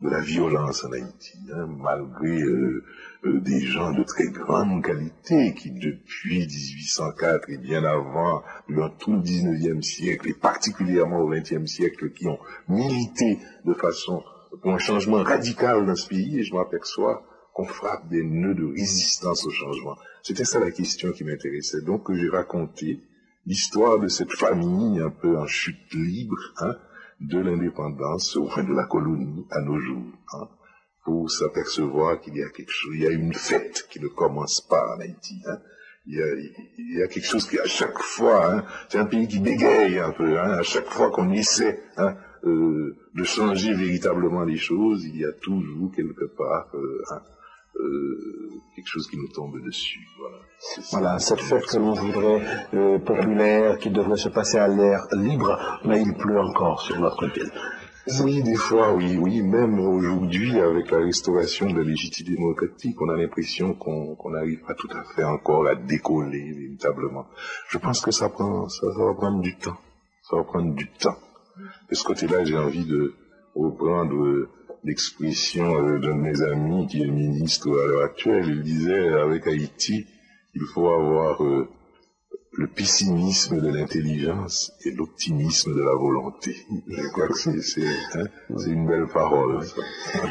de 0.00 0.08
la 0.10 0.20
violence 0.20 0.84
en 0.84 0.92
Haïti, 0.92 1.38
hein, 1.52 1.66
malgré 1.66 2.42
euh, 2.42 2.84
euh, 3.24 3.40
des 3.40 3.60
gens 3.60 3.92
de 3.92 4.02
très 4.02 4.28
grande 4.28 4.84
qualité 4.84 5.54
qui, 5.54 5.70
depuis 5.70 6.40
1804 6.40 7.48
et 7.50 7.58
bien 7.58 7.84
avant, 7.84 8.42
durant 8.68 8.90
tout 8.90 9.12
le 9.12 9.20
19e 9.20 9.82
siècle, 9.82 10.28
et 10.28 10.34
particulièrement 10.34 11.20
au 11.20 11.32
20e 11.32 11.66
siècle, 11.66 12.10
qui 12.10 12.26
ont 12.26 12.38
milité 12.68 13.38
de 13.64 13.72
façon 13.72 14.22
pour 14.60 14.72
un 14.72 14.78
changement 14.78 15.22
radical 15.22 15.86
dans 15.86 15.96
ce 15.96 16.08
pays, 16.08 16.38
et 16.38 16.42
je 16.42 16.54
m'aperçois 16.54 17.24
qu'on 17.54 17.64
frappe 17.64 18.08
des 18.08 18.24
nœuds 18.24 18.54
de 18.54 18.64
résistance 18.64 19.46
au 19.46 19.50
changement. 19.50 19.96
C'était 20.22 20.44
ça 20.44 20.58
la 20.58 20.72
question 20.72 21.12
qui 21.12 21.22
m'intéressait. 21.24 21.82
Donc 21.82 22.12
j'ai 22.12 22.28
raconté 22.28 23.00
l'histoire 23.46 24.00
de 24.00 24.08
cette 24.08 24.32
famille 24.32 25.00
un 25.00 25.10
peu 25.10 25.38
en 25.38 25.46
chute 25.46 25.94
libre, 25.94 26.36
hein, 26.58 26.74
de 27.20 27.38
l'indépendance 27.38 28.36
au 28.36 28.48
fin 28.48 28.64
de 28.64 28.72
la 28.74 28.84
colonie 28.84 29.46
à 29.50 29.60
nos 29.60 29.78
jours, 29.78 30.12
hein, 30.32 30.48
pour 31.04 31.30
s'apercevoir 31.30 32.20
qu'il 32.20 32.36
y 32.36 32.42
a 32.42 32.48
quelque 32.48 32.72
chose, 32.72 32.94
il 32.94 33.02
y 33.02 33.06
a 33.06 33.10
une 33.10 33.34
fête 33.34 33.86
qui 33.90 34.00
ne 34.00 34.08
commence 34.08 34.60
pas 34.60 34.94
en 34.94 35.00
Haïti. 35.00 35.40
Hein. 35.46 35.58
Il, 36.06 36.18
y 36.18 36.22
a, 36.22 36.26
il, 36.78 36.98
y 36.98 37.02
a, 37.02 37.08
quelque 37.08 37.26
chose 37.26 37.48
qui, 37.48 37.58
à 37.58 37.66
chaque 37.66 37.98
fois, 37.98 38.52
hein, 38.52 38.64
c'est 38.88 38.98
un 38.98 39.06
pays 39.06 39.26
qui 39.26 39.38
bégaye 39.38 39.98
un 39.98 40.10
peu, 40.10 40.38
hein, 40.38 40.58
à 40.58 40.62
chaque 40.62 40.90
fois 40.90 41.10
qu'on 41.10 41.32
essaie 41.32 41.82
hein, 41.96 42.14
euh, 42.44 42.94
de 43.14 43.24
changer 43.24 43.72
véritablement 43.72 44.44
les 44.44 44.58
choses, 44.58 45.04
il 45.06 45.16
y 45.16 45.24
a 45.24 45.32
toujours 45.32 45.90
quelque 45.92 46.26
part 46.26 46.68
euh, 46.74 47.02
hein, 47.10 47.22
euh, 47.76 48.50
quelque 48.74 48.88
chose 48.88 49.08
qui 49.08 49.16
nous 49.16 49.28
tombe 49.28 49.60
dessus. 49.64 50.00
Voilà, 50.18 50.36
voilà 50.92 51.18
cette 51.18 51.40
fête 51.40 51.66
que 51.66 51.76
l'on 51.76 51.92
voudrait 51.92 52.42
euh, 52.74 52.98
populaire, 52.98 53.78
qui 53.78 53.90
devrait 53.90 54.16
se 54.16 54.28
passer 54.28 54.58
à 54.58 54.68
l'air 54.68 55.06
libre, 55.12 55.80
mais 55.84 56.02
il 56.02 56.14
pleut 56.14 56.40
encore 56.40 56.80
sur 56.80 56.98
notre 57.00 57.26
ville. 57.26 57.50
Oui, 58.22 58.42
des 58.42 58.54
fois, 58.54 58.92
oui, 58.92 59.16
oui. 59.16 59.42
Même 59.42 59.80
aujourd'hui, 59.80 60.60
avec 60.60 60.90
la 60.90 60.98
restauration 60.98 61.70
de 61.70 61.78
la 61.78 61.84
légitimité 61.84 62.36
démocratique, 62.36 63.00
on 63.00 63.08
a 63.08 63.16
l'impression 63.16 63.72
qu'on 63.74 64.30
n'arrive 64.30 64.60
pas 64.60 64.74
tout 64.74 64.90
à 64.94 65.02
fait 65.14 65.24
encore 65.24 65.66
à 65.66 65.74
décoller 65.74 66.52
véritablement. 66.52 67.26
Je 67.70 67.78
pense 67.78 68.02
que 68.02 68.10
ça 68.10 68.28
prend, 68.28 68.68
ça, 68.68 68.86
ça 68.92 69.04
va 69.04 69.14
prendre 69.14 69.40
du 69.40 69.56
temps. 69.56 69.78
Ça 70.22 70.36
va 70.36 70.44
prendre 70.44 70.74
du 70.74 70.86
temps. 70.90 71.16
De 71.88 71.94
ce 71.94 72.04
côté-là, 72.04 72.44
j'ai 72.44 72.58
envie 72.58 72.84
de 72.84 73.14
reprendre 73.54 74.48
l'expression 74.84 75.76
euh, 75.76 75.98
d'un 75.98 76.14
de 76.14 76.20
mes 76.20 76.42
amis 76.42 76.86
qui 76.86 77.02
est 77.02 77.06
ministre 77.06 77.68
à 77.68 77.86
l'heure 77.86 78.04
actuelle. 78.04 78.46
Il 78.48 78.62
disait, 78.62 79.08
avec 79.14 79.46
Haïti, 79.46 80.06
il 80.54 80.62
faut 80.72 80.88
avoir 80.88 81.42
euh, 81.42 81.68
le 82.56 82.68
pessimisme 82.68 83.60
de 83.60 83.68
l'intelligence 83.68 84.72
et 84.84 84.92
l'optimisme 84.92 85.74
de 85.74 85.82
la 85.82 85.94
volonté. 85.94 86.54
Je 86.86 87.08
crois 87.08 87.28
que 87.28 87.34
c'est 87.34 87.86
hein, 88.14 88.24
une 88.66 88.86
belle 88.86 89.08
parole. 89.12 89.64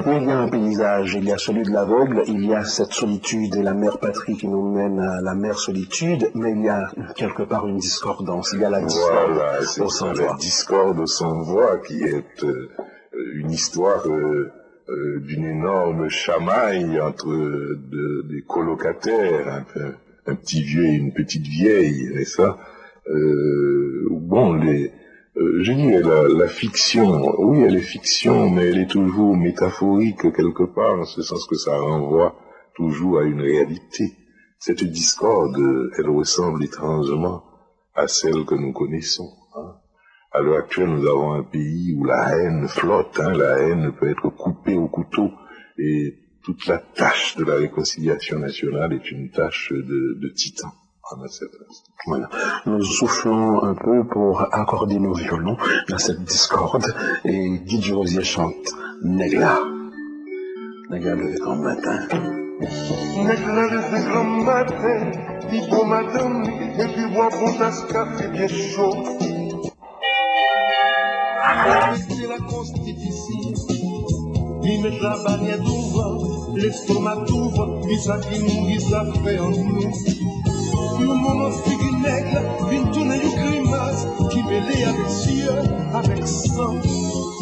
il 0.06 0.24
y 0.24 0.32
a 0.32 0.40
un 0.40 0.48
paysage, 0.48 1.16
il 1.16 1.26
y 1.26 1.32
a 1.32 1.38
celui 1.38 1.64
de 1.64 1.72
l'aveugle, 1.72 2.24
il 2.28 2.46
y 2.46 2.54
a 2.54 2.64
cette 2.64 2.94
solitude 2.94 3.56
et 3.56 3.62
la 3.62 3.74
mère 3.74 4.00
patrie 4.00 4.38
qui 4.38 4.48
nous 4.48 4.72
mène 4.72 5.00
à 5.00 5.20
la 5.22 5.36
mère 5.36 5.60
solitude, 5.60 6.30
mais 6.34 6.52
il 6.52 6.64
y 6.64 6.70
a 6.70 6.90
quelque 7.16 7.44
part 7.44 7.68
une 7.68 7.78
discordance, 7.78 8.52
il 8.54 8.62
y 8.62 8.66
a 8.66 8.70
la 8.70 8.82
discorde 8.82 9.40
au 9.80 9.90
sans 9.90 10.14
voix. 10.14 10.28
La 10.28 10.38
discorde 10.38 11.00
au 11.00 11.08
sans 11.08 11.42
voix 11.42 11.78
qui 11.80 12.04
est 12.04 12.44
euh, 12.44 12.70
une 13.36 13.52
histoire 13.52 14.08
euh, 14.08 14.52
euh, 14.90 15.20
d'une 15.22 15.46
énorme 15.46 16.10
chamaille 16.10 17.00
entre 17.00 17.30
des 18.30 18.42
colocataires, 18.42 19.66
un 20.26 20.36
petit 20.36 20.62
vieux 20.62 20.86
et 20.86 20.94
une 20.94 21.14
petite 21.14 21.48
vieille, 21.48 22.12
et 22.16 22.26
ça, 22.26 22.58
euh, 23.10 24.08
bon, 24.12 24.54
les, 24.54 24.92
euh, 25.38 25.64
je 25.64 25.72
dis 25.72 25.90
la, 25.90 26.28
la, 26.28 26.48
fiction, 26.48 27.34
oui, 27.40 27.62
elle 27.62 27.76
est 27.76 27.82
fiction, 27.82 28.50
mais 28.50 28.70
elle 28.70 28.80
est 28.80 28.90
toujours 28.90 29.36
métaphorique 29.36 30.32
quelque 30.34 30.64
part, 30.64 31.00
en 31.00 31.06
ce 31.06 31.22
sens 31.22 31.48
que 31.48 31.56
ça 31.56 31.78
renvoie 31.78 32.36
toujours 32.76 33.20
à 33.20 33.24
une 33.24 33.42
réalité. 33.42 34.14
Cette 34.60 34.84
discorde, 34.84 35.92
elle 35.98 36.10
ressemble 36.10 36.64
étrangement 36.64 37.44
à 37.96 38.08
celle 38.08 38.46
que 38.46 38.56
nous 38.56 38.74
connaissons. 38.74 39.32
Hein. 39.56 39.76
À 40.36 40.42
l'heure 40.42 40.58
actuelle, 40.58 40.90
nous 40.90 41.08
avons 41.08 41.34
un 41.34 41.44
pays 41.44 41.96
où 41.96 42.06
la 42.06 42.36
haine 42.36 42.68
flotte, 42.68 43.20
hein, 43.20 43.34
la 43.34 43.60
haine 43.60 43.92
peut 44.00 44.10
être 44.10 44.30
coupée 44.30 44.76
au 44.76 44.88
couteau, 44.88 45.30
et 45.78 46.16
toute 46.44 46.66
la 46.66 46.80
tâche 46.80 47.38
de 47.38 47.46
la 47.46 47.56
réconciliation 47.56 48.40
nationale 48.40 48.94
est 48.94 49.12
une 49.12 49.30
tâche 49.30 49.72
de, 49.72 50.20
de 50.20 50.28
titan. 50.30 50.70
Voilà. 52.08 52.30
Nous 52.66 52.84
soufflons 52.84 53.62
un 53.64 53.76
peu 53.76 54.08
pour 54.12 54.42
accorder 54.42 55.00
nos 55.00 55.14
violons 55.14 55.58
dans 55.90 55.98
cette 56.00 56.24
discorde 56.24 56.86
et 57.26 57.60
Guy 57.60 57.92
Rosier 57.92 58.24
chante 58.24 58.74
Négla. 59.04 59.60
Négla 60.90 61.16
le 61.16 61.40
grand 61.40 61.58
matin. 61.58 62.08
Négla 62.60 63.68
le 63.68 64.10
grand 64.10 64.24
matin, 64.24 65.12
dit 65.52 65.62
bon 65.70 65.86
madame, 65.86 66.44
et 66.80 66.88
puis 66.94 67.14
bois 67.14 67.30
bon 67.30 67.54
tasse 67.58 67.84
café 67.92 68.30
bien 68.30 68.48
chaud. 68.48 68.96
La 72.30 72.38
constitution, 72.50 73.54
il 74.64 74.82
met 74.82 75.00
la 75.02 75.18
bannière 75.24 75.60
d'ouvre 75.60 76.44
l'estomac 76.56 77.18
t'ouvre, 77.28 77.82
puis 77.84 77.98
ça 78.00 78.18
qui 78.18 78.40
nourrit, 78.40 78.82
ça 78.82 79.06
fait 79.24 79.40
en 79.40 79.50
nous. 79.50 79.92
Le 81.00 81.08
moment 81.08 81.52
figue 81.66 82.02
nègre, 82.02 82.42
vient 82.70 82.84
tourner 82.92 83.20
une 83.24 83.32
grimace, 83.32 84.08
qui 84.32 84.44
mêlée 84.44 84.84
avec 84.84 85.10
cieux, 85.10 85.52
avec 85.94 86.28
sang. 86.28 86.76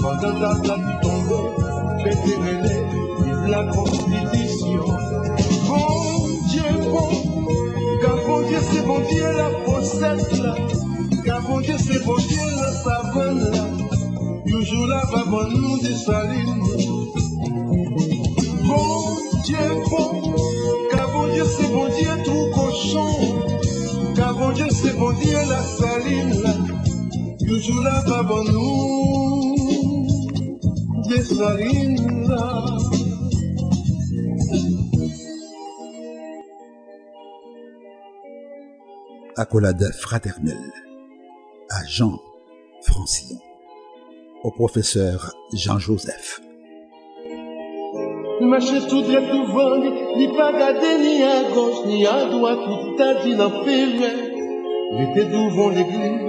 Pendant 0.02 0.40
la 0.40 0.56
plaque 0.56 0.80
qui 0.80 1.08
tombe, 1.08 2.04
fait 2.04 2.18
démêler, 2.26 2.84
vive 3.24 3.48
la 3.50 3.64
constitution. 3.66 4.86
Bon 5.68 6.28
Dieu, 6.50 6.64
bon, 6.90 7.10
car 8.02 8.16
bon 8.28 8.42
Dieu, 8.48 8.60
c'est 8.72 8.86
bon 8.86 9.00
Dieu, 9.10 9.26
la 9.38 9.50
possède 9.66 10.44
là. 10.44 10.56
Car 11.24 11.42
bon 11.44 11.60
Dieu, 11.60 11.76
c'est 11.78 12.04
bon 12.04 12.18
Dieu, 12.18 12.40
la 12.58 12.72
savane 12.72 13.52
là. 13.52 14.01
Toujours 14.52 14.88
là, 14.88 15.02
va 15.12 15.24
bon 15.26 15.48
nous 15.50 15.80
des 15.80 15.96
salines. 15.96 16.62
Dieu 19.44 19.58
bon, 19.90 20.34
car 20.92 21.12
bon 21.12 21.28
Dieu 21.34 21.44
c'est 21.46 21.68
bon 21.72 21.88
Dieu 21.90 22.12
tout 22.24 22.50
cochon, 22.54 23.12
car 24.16 24.34
bon 24.36 24.52
Dieu 24.52 24.68
c'est 24.70 24.98
bon 24.98 25.12
Dieu 25.14 25.34
la 25.34 25.62
là, 26.44 26.54
toujours 27.48 27.82
là 27.82 28.02
bas 28.06 28.44
nous, 28.52 30.08
des 31.10 31.24
salines 31.24 32.28
là. 32.28 32.66
Accolade 39.38 39.92
fraternelle 40.00 40.72
à 41.72 41.84
Jean 41.88 42.20
Francillon, 42.84 43.40
au 44.44 44.52
professeur 44.52 45.34
Jean-Joseph. 45.54 46.42
Mache 48.42 48.88
tout 48.90 49.02
dret 49.02 49.30
tout 49.30 49.46
vang, 49.54 49.84
ni 50.18 50.28
pa 50.36 50.52
gade 50.52 51.00
ni 51.00 51.22
à 51.22 51.44
gauche 51.54 51.86
ni 51.86 52.08
à 52.08 52.26
droite, 52.26 52.60
tout 52.66 52.96
ta 52.98 53.24
dit 53.24 53.36
nan 53.36 53.52
pere. 53.64 54.10
Il 54.94 55.02
était 55.10 55.30
devant 55.30 55.70
l'église, 55.70 56.22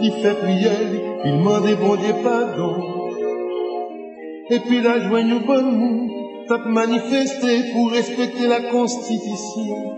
il 0.00 0.12
fait 0.22 0.34
prière, 0.34 0.90
il 1.24 1.32
demandait 1.32 1.76
bon 1.76 1.96
Dieu 1.96 2.14
pardon. 2.22 2.74
Et 4.50 4.60
puis 4.60 4.80
la 4.80 5.00
joigne 5.06 5.34
au 5.34 5.40
bon 5.40 5.62
mot, 5.62 6.10
t'as 6.48 6.64
manifesté 6.66 7.72
pour 7.72 7.90
respecter 7.90 8.46
la 8.46 8.62
constitution. 8.70 9.94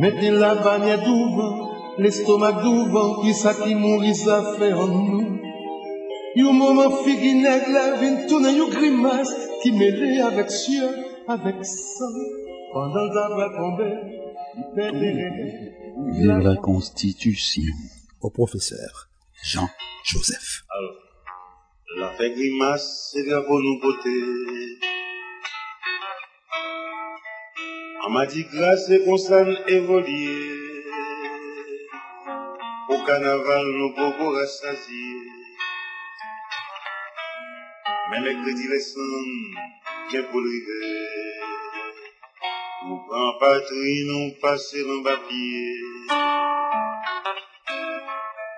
Mettez 0.00 0.30
la 0.30 0.56
bannière 0.56 0.98
devant, 0.98 1.70
l'estomac 1.98 2.52
devant, 2.64 3.22
qui 3.22 3.34
ça 3.34 3.54
qui 3.54 3.74
mourit, 3.74 4.14
ça 4.14 4.54
fait 4.58 4.72
en 4.72 5.39
nous. 6.36 6.44
Yon 6.44 6.52
moment 6.52 7.04
nèg 7.06 7.68
la 7.68 7.96
vin 7.96 8.26
tourne 8.28 8.50
yon 8.56 8.68
grimace 8.68 9.34
qui 9.62 9.72
mêlé 9.72 10.20
avec 10.20 10.50
cieux, 10.50 10.94
avec 11.28 11.64
sang. 11.64 12.04
Pendant 12.72 13.04
le 13.04 13.36
va 13.36 13.48
tomber, 13.56 14.20
Vive 16.12 16.38
la 16.38 16.56
Constitution 16.56 17.62
au 18.20 18.30
professeur 18.30 19.08
Jean-Joseph. 19.42 20.64
Alors, 20.70 20.94
la 21.98 22.16
fait 22.16 22.30
grimace, 22.30 23.12
c'est 23.12 23.24
pour 23.46 23.60
nous 23.60 23.80
beauté. 23.80 24.10
On 28.06 28.10
m'a 28.10 28.26
dit 28.26 28.44
grâce 28.52 28.88
et 28.90 29.04
constant 29.04 29.46
évoluer. 29.68 30.60
Au 32.88 33.04
carnaval, 33.06 33.66
nous 33.78 33.94
pouvons 33.94 34.30
rassasier. 34.30 35.39
Mais 38.10 38.20
les 38.20 38.34
crédits 38.42 38.68
laissent 38.68 38.96
bien 40.10 40.22
pour 40.24 40.40
river. 40.40 41.40
Nous 42.86 42.98
prend 43.06 43.38
patrie, 43.38 44.04
nous 44.06 44.32
passer 44.40 44.82
dans 44.84 45.02
papier. 45.02 45.74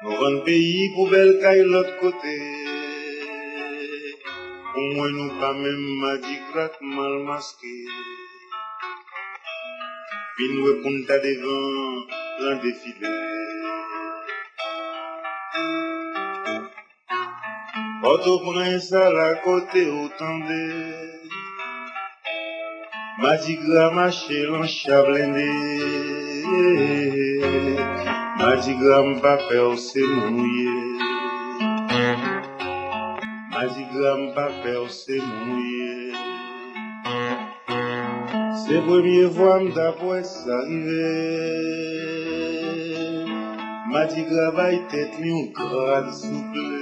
Nous 0.03 0.15
rend 0.17 0.41
pays 0.45 0.91
pour 0.95 1.11
belle 1.11 1.39
caille 1.41 1.65
l'autre 1.65 1.99
côté. 2.01 2.37
Au 4.75 4.95
moins 4.95 5.11
nous 5.11 5.39
pas 5.39 5.53
même 5.53 5.97
m'a 6.01 6.17
dit 6.17 6.39
mal 6.81 7.19
masqué. 7.25 7.85
Oto 18.13 18.33
konen 18.45 18.81
sa 18.81 19.03
la 19.17 19.29
kote 19.45 19.83
otande, 20.05 20.65
Madi 23.23 23.55
grama 23.65 24.07
chelan 24.19 24.67
chablende, 24.69 25.49
Madi 28.41 28.75
grama 28.81 29.15
pa 29.23 29.35
fe 29.47 29.59
ou 29.69 29.77
se 29.87 30.03
mouye, 30.17 30.75
Madi 33.55 33.85
grama 33.95 34.29
pa 34.37 34.47
fe 34.61 34.77
ou 34.83 34.89
se 34.99 35.17
mouye, 35.31 35.95
Se 38.61 38.77
premye 38.91 39.27
vwa 39.39 39.55
mda 39.65 39.89
pou 39.97 40.13
es 40.21 40.37
arrive, 40.59 41.09
Madi 43.93 44.29
grama 44.29 44.71
y 44.77 44.85
tet 44.93 45.13
li 45.23 45.31
ou 45.41 45.49
kran 45.57 46.13
souple, 46.21 46.82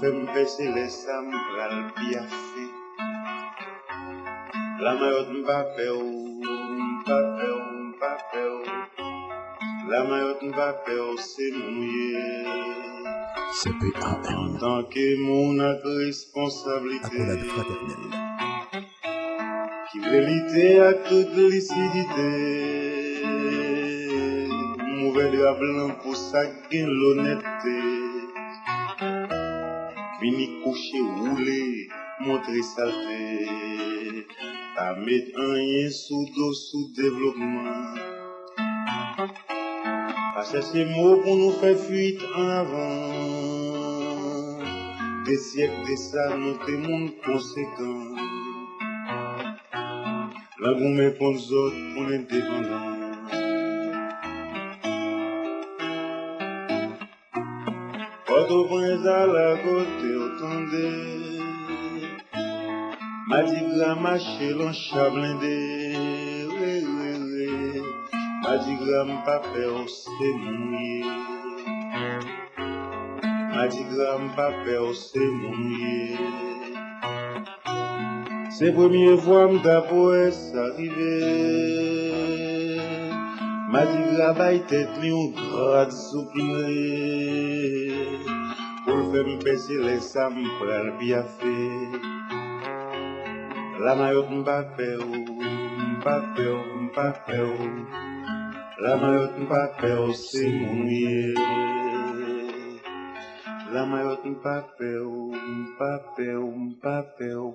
Pour 0.00 0.08
le 0.08 0.24
faire 0.24 0.34
m'baisser 0.34 0.68
les 0.72 0.88
sam 0.88 1.30
pral 1.30 1.92
piafé 1.94 2.66
La 4.80 4.94
maillot 4.94 5.26
m'pape 5.30 5.80
ou, 5.94 6.42
m'pape 6.42 7.42
ou, 7.48 7.60
m'pape 7.88 8.36
ou 8.46 9.90
La 9.90 10.04
maillot 10.04 10.36
m'pape 10.42 10.88
ou 10.88 11.18
c'est 11.18 11.52
mouillé 11.52 12.44
CPAM. 13.62 14.58
Tant 14.58 14.84
que 14.84 15.06
mon 15.22 15.58
ak 15.60 15.82
responsabilité. 15.84 17.06
Accolade 17.06 17.44
fraternelle. 17.52 18.12
Qui 19.90 19.98
vérité 19.98 20.80
à 20.80 20.94
toute 20.94 21.36
lucidité. 21.36 22.30
Mauvais 25.00 25.30
drap 25.36 25.58
blanc 25.58 25.90
pour 26.02 26.16
ça 26.16 26.46
gain 26.70 26.86
l'honnêteté 26.86 27.99
Vini 30.20 30.60
coucher 30.62 31.00
roulé 31.00 31.88
montrer 32.20 32.62
saleté 32.62 34.26
Ta 34.76 34.94
mettre 34.96 35.40
un 35.40 35.54
rien 35.54 35.90
sous 35.90 36.26
dos 36.36 36.52
sous 36.52 36.92
développement. 36.94 37.94
Pas 40.34 40.44
chercher 40.50 40.84
mots 40.84 41.16
pour 41.22 41.36
nous 41.36 41.52
faire 41.52 41.78
fuite 41.78 42.20
en 42.36 42.48
avant. 42.48 43.10
Des 45.24 45.38
siècles 45.38 45.90
de 45.90 45.96
ça 45.96 46.36
nous 46.36 46.58
des 46.66 46.76
mondes 46.76 47.12
conséquents 47.24 48.14
La 50.62 50.74
gomme 58.50 58.68
pour 58.68 58.80
nous 58.80 58.80
autres 58.80 58.80
pour 58.80 58.80
l'indépendance 58.80 59.00
Port-au-Prince 59.00 59.06
à 59.06 59.26
la 59.26 59.56
côté 59.56 60.14
autant 60.16 60.60
Madigra 63.28 63.94
marché 63.94 64.50
l'en 64.52 64.72
chablindé 64.72 66.46
Oui, 66.48 66.84
oui, 66.84 67.12
oui 67.22 67.82
Madigra 68.42 69.04
m'pa 69.04 69.38
peur 69.54 69.76
c'est 69.88 70.32
mouillé 70.32 71.04
Madigra 73.54 74.18
m'pa 74.18 74.48
peur 74.64 74.94
c'est 74.94 75.30
mouillé 75.30 76.16
C'est 78.50 78.72
première 78.72 79.20
fois 79.20 79.46
m'd'après 79.52 80.32
s'arriver 80.32 81.60
Madigra 83.70 84.32
baille 84.32 84.66
tête 84.66 84.98
li 85.00 85.12
grade 85.32 85.92
souplé 85.92 87.20
La 93.78 93.94
maillot 93.94 94.26
m'pape 94.28 94.82
ou, 94.98 95.14
m'pape 95.96 96.38
ou, 96.38 97.60
La 98.82 98.96
ou 100.00 100.12
c'est 100.12 100.50
mouillé 100.50 101.34
La 103.72 103.86
maillot 103.86 104.18
m'pape 104.24 104.80
ou, 104.80 105.34
m'pape 105.34 106.18
ou, 106.18 106.50
m'pape 106.56 107.22
ou 107.22 107.54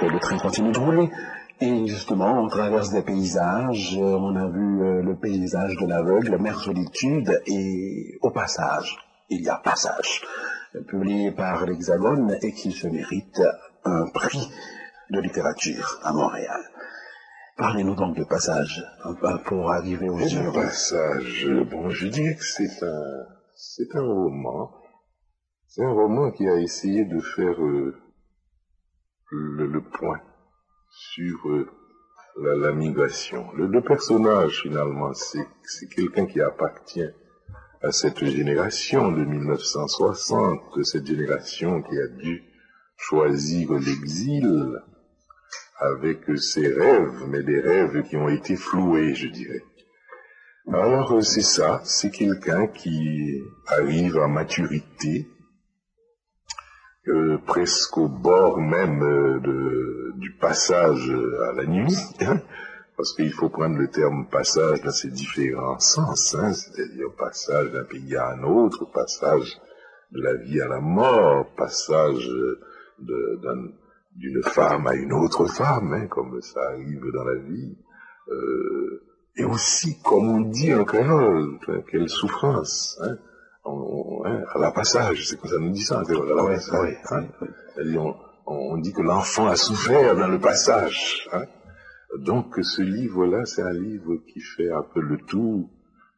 Et 0.00 0.08
le 0.08 0.18
train 0.20 0.38
continue 0.38 0.70
de 0.70 0.78
rouler. 0.78 1.10
Et 1.60 1.86
justement, 1.88 2.40
on 2.40 2.48
traverse 2.48 2.90
des 2.90 3.02
paysages. 3.02 3.96
Euh, 3.98 4.16
On 4.16 4.36
a 4.36 4.48
vu 4.48 4.82
euh, 4.82 5.02
le 5.02 5.16
paysage 5.16 5.76
de 5.76 5.86
l'aveugle, 5.86 6.30
la 6.30 6.38
mer 6.38 6.58
solitude, 6.60 7.42
et 7.46 8.16
au 8.22 8.30
passage, 8.30 8.96
il 9.28 9.42
y 9.42 9.48
a 9.48 9.56
Passage, 9.56 10.22
publié 10.86 11.32
par 11.32 11.66
l'Hexagone 11.66 12.36
et 12.42 12.52
qui 12.52 12.70
se 12.72 12.86
mérite 12.86 13.42
un 13.84 14.06
prix 14.14 14.48
de 15.10 15.20
littérature 15.20 15.98
à 16.02 16.12
Montréal. 16.12 16.60
Parlez-nous 17.56 17.96
donc 17.96 18.16
de 18.16 18.24
Passage 18.24 18.84
un 19.04 19.14
peu 19.14 19.42
pour 19.44 19.72
arriver 19.72 20.08
au 20.08 20.18
Le 20.18 20.28
sur. 20.28 20.52
passage, 20.52 21.48
bon, 21.70 21.90
je 21.90 22.06
dirais 22.06 22.36
que 22.36 22.44
c'est 22.44 22.82
un, 22.84 23.26
c'est 23.56 23.96
un 23.96 24.02
roman. 24.02 24.70
C'est 25.66 25.84
un 25.84 25.90
roman 25.92 26.30
qui 26.30 26.48
a 26.48 26.54
essayé 26.54 27.04
de 27.04 27.20
faire 27.20 27.60
euh, 27.60 27.96
le, 29.32 29.66
le 29.66 29.82
point 29.82 30.20
sur 30.90 31.48
euh, 31.48 31.68
la, 32.40 32.56
la 32.56 32.72
migration. 32.72 33.52
Le, 33.54 33.66
le 33.66 33.82
personnage, 33.82 34.62
finalement, 34.62 35.12
c'est, 35.14 35.46
quelqu'un 35.94 36.26
qui 36.26 36.40
appartient 36.40 37.08
à 37.82 37.92
cette 37.92 38.24
génération 38.24 39.12
de 39.12 39.24
1960, 39.24 40.76
de 40.76 40.82
cette 40.82 41.06
génération 41.06 41.82
qui 41.82 41.98
a 41.98 42.08
dû 42.08 42.42
choisir 42.96 43.72
l'exil 43.72 44.80
avec 45.78 46.20
ses 46.38 46.66
rêves, 46.66 47.24
mais 47.28 47.42
des 47.42 47.60
rêves 47.60 48.02
qui 48.02 48.16
ont 48.16 48.28
été 48.28 48.56
floués, 48.56 49.14
je 49.14 49.28
dirais. 49.28 49.62
Alors 50.72 51.12
euh, 51.12 51.20
c'est 51.22 51.40
ça, 51.40 51.80
c'est 51.84 52.10
quelqu'un 52.10 52.66
qui 52.66 53.42
arrive 53.66 54.18
à 54.18 54.28
maturité, 54.28 55.26
euh, 57.08 57.38
presque 57.46 57.96
au 57.98 58.08
bord 58.08 58.58
même 58.60 59.02
euh, 59.02 59.40
de- 59.40 60.12
du 60.16 60.32
passage 60.32 61.10
à 61.48 61.52
la 61.52 61.64
nuit, 61.66 61.96
hein, 62.20 62.40
parce 62.96 63.12
qu'il 63.14 63.32
faut 63.32 63.48
prendre 63.48 63.76
le 63.78 63.88
terme 63.88 64.26
passage 64.28 64.82
dans 64.82 64.90
ses 64.90 65.10
différents 65.10 65.78
sens, 65.78 66.34
hein, 66.34 66.52
c'est-à-dire 66.52 67.06
passage 67.16 67.70
d'un 67.72 67.84
pays 67.84 68.16
à 68.16 68.30
un 68.32 68.42
autre, 68.42 68.84
passage 68.92 69.58
de 70.12 70.20
la 70.22 70.34
vie 70.34 70.60
à 70.60 70.68
la 70.68 70.80
mort, 70.80 71.46
passage 71.56 72.28
euh, 72.28 72.60
d'une 74.16 74.42
femme 74.42 74.86
à 74.86 74.94
une 74.94 75.12
autre 75.12 75.46
femme, 75.46 75.92
hein, 75.92 76.06
comme 76.08 76.40
ça 76.42 76.60
arrive 76.70 77.04
dans 77.14 77.24
la 77.24 77.36
vie. 77.36 77.76
Euh, 78.28 79.02
et 79.36 79.44
aussi, 79.44 80.00
comme 80.02 80.28
on 80.28 80.40
dit 80.40 80.74
en 80.74 80.84
créole, 80.84 81.58
hein, 81.68 81.82
quelle 81.90 82.08
souffrance, 82.08 82.98
hein, 83.02 83.16
on- 83.68 84.24
hein, 84.26 84.42
à 84.54 84.58
la 84.58 84.70
passage, 84.72 85.26
c'est 85.28 85.38
comme 85.40 85.50
ça 85.50 85.58
nous 85.58 85.70
dit 85.70 85.82
ça 85.82 86.00
en 86.00 86.04
créole, 86.04 86.32
à 86.32 86.34
la 86.34 86.44
passage, 86.54 86.96
hein. 87.10 87.26
On, 88.50 88.74
on 88.74 88.78
dit 88.78 88.92
que 88.92 89.02
l'enfant 89.02 89.46
a 89.46 89.56
souffert 89.56 90.16
dans 90.16 90.28
le 90.28 90.38
passage. 90.40 91.28
hein. 91.32 91.44
Donc 92.18 92.56
ce 92.62 92.80
livre-là, 92.82 93.44
c'est 93.44 93.62
un 93.62 93.72
livre 93.72 94.16
qui 94.32 94.40
fait 94.40 94.70
un 94.72 94.82
peu 94.82 95.00
le 95.00 95.18
tour 95.18 95.68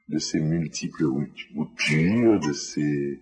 de 0.08 0.18
ces 0.18 0.40
multiples 0.40 1.04
de 2.38 2.52
ces, 2.52 3.20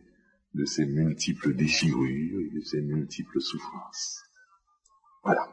de 0.54 0.64
ces 0.64 0.84
multiples 0.86 1.54
déchirures, 1.54 2.40
et 2.40 2.50
de 2.58 2.60
ces 2.64 2.80
multiples 2.82 3.40
souffrances. 3.40 4.22
Voilà. 5.24 5.48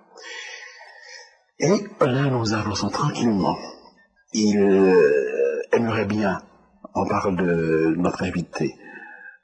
Et 1.59 1.69
là, 2.01 2.29
nous 2.29 2.53
avançons 2.53 2.89
tranquillement. 2.89 3.57
Il 4.33 4.57
euh, 4.59 5.61
aimerait 5.71 6.05
bien, 6.05 6.41
on 6.95 7.05
parle 7.05 7.35
de 7.35 7.93
notre 7.97 8.23
invité, 8.23 8.73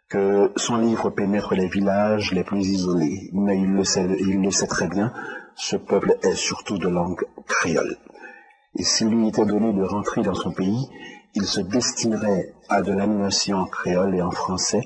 que 0.09 0.51
son 0.55 0.77
livre 0.77 1.09
pénètre 1.09 1.53
les 1.53 1.67
villages 1.67 2.31
les 2.31 2.43
plus 2.43 2.65
isolés. 2.65 3.29
Mais 3.33 3.59
il 3.59 3.73
le 3.73 3.83
sait, 3.83 4.67
très 4.67 4.87
bien, 4.87 5.11
ce 5.55 5.75
peuple 5.75 6.17
est 6.23 6.35
surtout 6.35 6.77
de 6.77 6.87
langue 6.87 7.23
créole. 7.45 7.97
Et 8.77 8.83
s'il 8.83 9.09
lui 9.09 9.27
était 9.27 9.45
donné 9.45 9.73
de 9.73 9.83
rentrer 9.83 10.21
dans 10.21 10.33
son 10.33 10.51
pays, 10.51 10.87
il 11.35 11.43
se 11.43 11.59
destinerait 11.59 12.53
à 12.69 12.81
de 12.81 12.93
l'animation 12.93 13.57
en 13.57 13.65
créole 13.65 14.15
et 14.15 14.21
en 14.21 14.31
français 14.31 14.81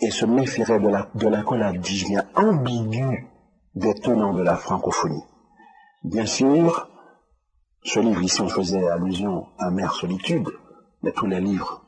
et 0.00 0.10
se 0.10 0.26
méfierait 0.26 0.80
de 0.80 0.88
la, 0.88 1.08
de 1.14 1.78
dis-je 1.78 2.06
bien, 2.06 2.24
ambiguë 2.36 3.26
des 3.74 3.94
tenants 3.94 4.34
de 4.34 4.42
la 4.42 4.56
francophonie. 4.56 5.24
Bien 6.04 6.26
sûr, 6.26 6.88
ce 7.82 7.98
livre 7.98 8.22
ici, 8.22 8.40
on 8.40 8.48
faisait 8.48 8.86
allusion 8.86 9.46
à 9.58 9.70
Mère 9.70 9.94
Solitude, 9.94 10.48
mais 11.02 11.12
tous 11.12 11.26
les 11.26 11.40
livres 11.40 11.83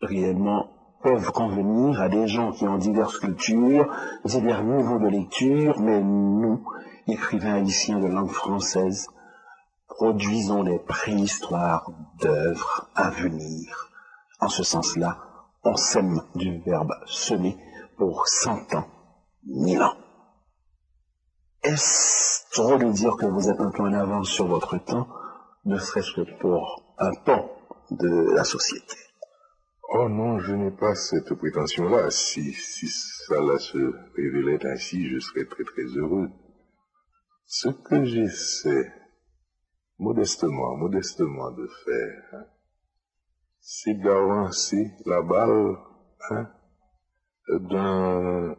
réellement 0.00 0.70
peuvent 1.02 1.30
convenir 1.30 2.00
à 2.00 2.08
des 2.08 2.26
gens 2.26 2.52
qui 2.52 2.66
ont 2.66 2.78
diverses 2.78 3.18
cultures, 3.18 3.92
divers 4.24 4.64
niveaux 4.64 4.98
de 4.98 5.08
lecture, 5.08 5.80
mais 5.80 6.00
nous, 6.02 6.64
écrivains 7.06 7.54
haïtiens 7.54 7.98
de 7.98 8.08
langue 8.08 8.30
française, 8.30 9.08
produisons 9.86 10.64
des 10.64 10.78
préhistoires 10.78 11.90
d'œuvres 12.20 12.88
à 12.94 13.10
venir. 13.10 13.90
En 14.40 14.48
ce 14.48 14.62
sens-là, 14.62 15.18
on 15.64 15.76
sème 15.76 16.20
du 16.34 16.60
verbe 16.60 16.92
semer 17.06 17.56
pour 17.96 18.28
cent 18.28 18.74
ans, 18.74 18.86
mille 19.44 19.82
ans. 19.82 19.96
Est-ce 21.62 22.50
trop 22.52 22.76
de 22.76 22.90
dire 22.92 23.16
que 23.16 23.26
vous 23.26 23.48
êtes 23.50 23.60
un 23.60 23.70
peu 23.70 23.82
en 23.82 23.92
avance 23.92 24.28
sur 24.28 24.46
votre 24.46 24.78
temps, 24.78 25.08
ne 25.64 25.78
serait-ce 25.78 26.12
que 26.12 26.38
pour 26.38 26.94
un 26.98 27.12
pan 27.24 27.50
de 27.90 28.30
la 28.34 28.44
société? 28.44 29.07
Oh 29.90 30.06
non, 30.06 30.38
je 30.38 30.54
n'ai 30.54 30.70
pas 30.70 30.94
cette 30.94 31.32
prétention-là. 31.32 32.10
Si, 32.10 32.52
si 32.52 32.88
cela 32.88 33.58
se 33.58 33.78
révélait 34.14 34.66
ainsi, 34.66 35.08
je 35.08 35.18
serais 35.18 35.46
très 35.46 35.64
très 35.64 35.84
heureux. 35.96 36.28
Ce 37.46 37.70
que 37.70 38.04
j'essaie, 38.04 38.92
modestement, 39.98 40.76
modestement 40.76 41.50
de 41.52 41.66
faire, 41.86 42.22
hein, 42.34 42.44
c'est 43.60 43.94
d'avancer 43.94 44.92
la 45.06 45.22
balle 45.22 45.78
hein, 46.30 46.50
d'un 47.48 48.56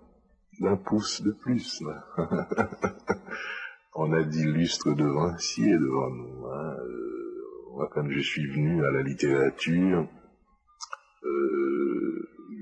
d'un 0.59 0.77
pouce 0.77 1.21
de 1.21 1.31
plus. 1.31 1.83
On 3.93 4.11
a 4.13 4.23
dit 4.23 4.45
lustre 4.45 4.93
devancier 4.93 5.77
devant 5.77 6.09
nous. 6.09 6.45
Hein. 6.47 6.75
Euh, 6.79 7.75
moi, 7.75 7.89
quand 7.93 8.09
je 8.09 8.19
suis 8.19 8.47
venu 8.47 8.83
à 8.83 8.91
la 8.91 9.03
littérature, 9.03 10.07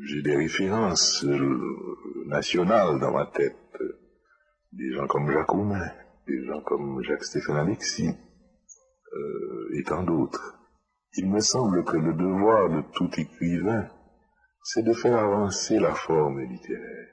j'ai 0.08 0.22
des 0.22 0.36
références 0.36 1.24
euh, 1.26 2.26
nationales 2.26 3.00
dans 3.00 3.12
ma 3.12 3.26
tête. 3.26 3.56
Des 4.72 4.91
gens 4.93 5.08
comme 5.08 5.32
Jacques 5.32 5.50
Roumain, 5.50 5.91
des 6.28 6.46
gens 6.46 6.62
comme 6.62 7.02
Jacques-Stéphane 7.04 7.58
Alexis, 7.58 8.15
et 9.74 9.84
tant 9.84 10.04
d'autres. 10.04 10.56
Il 11.15 11.30
me 11.30 11.39
semble 11.39 11.84
que 11.84 11.98
le 11.98 12.13
devoir 12.13 12.70
de 12.70 12.84
tout 12.93 13.10
écrivain, 13.17 13.88
c'est 14.63 14.84
de 14.84 14.93
faire 14.93 15.17
avancer 15.17 15.80
la 15.80 15.96
forme 15.96 16.41
littéraire. 16.41 17.08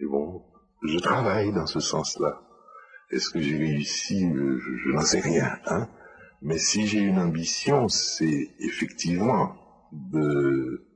Et 0.00 0.06
bon, 0.06 0.42
je 0.82 0.98
travaille 0.98 1.52
dans 1.52 1.66
ce 1.66 1.80
sens-là. 1.80 2.40
Est-ce 3.10 3.30
que 3.30 3.40
j'ai 3.40 3.56
réussi? 3.56 4.30
Je, 4.32 4.90
n'en 4.90 5.02
sais 5.02 5.20
rien. 5.20 5.58
Hein 5.66 5.88
Mais 6.40 6.58
si 6.58 6.86
j'ai 6.86 7.00
une 7.00 7.18
ambition, 7.18 7.88
c'est 7.88 8.50
effectivement 8.60 9.54
de 9.92 10.86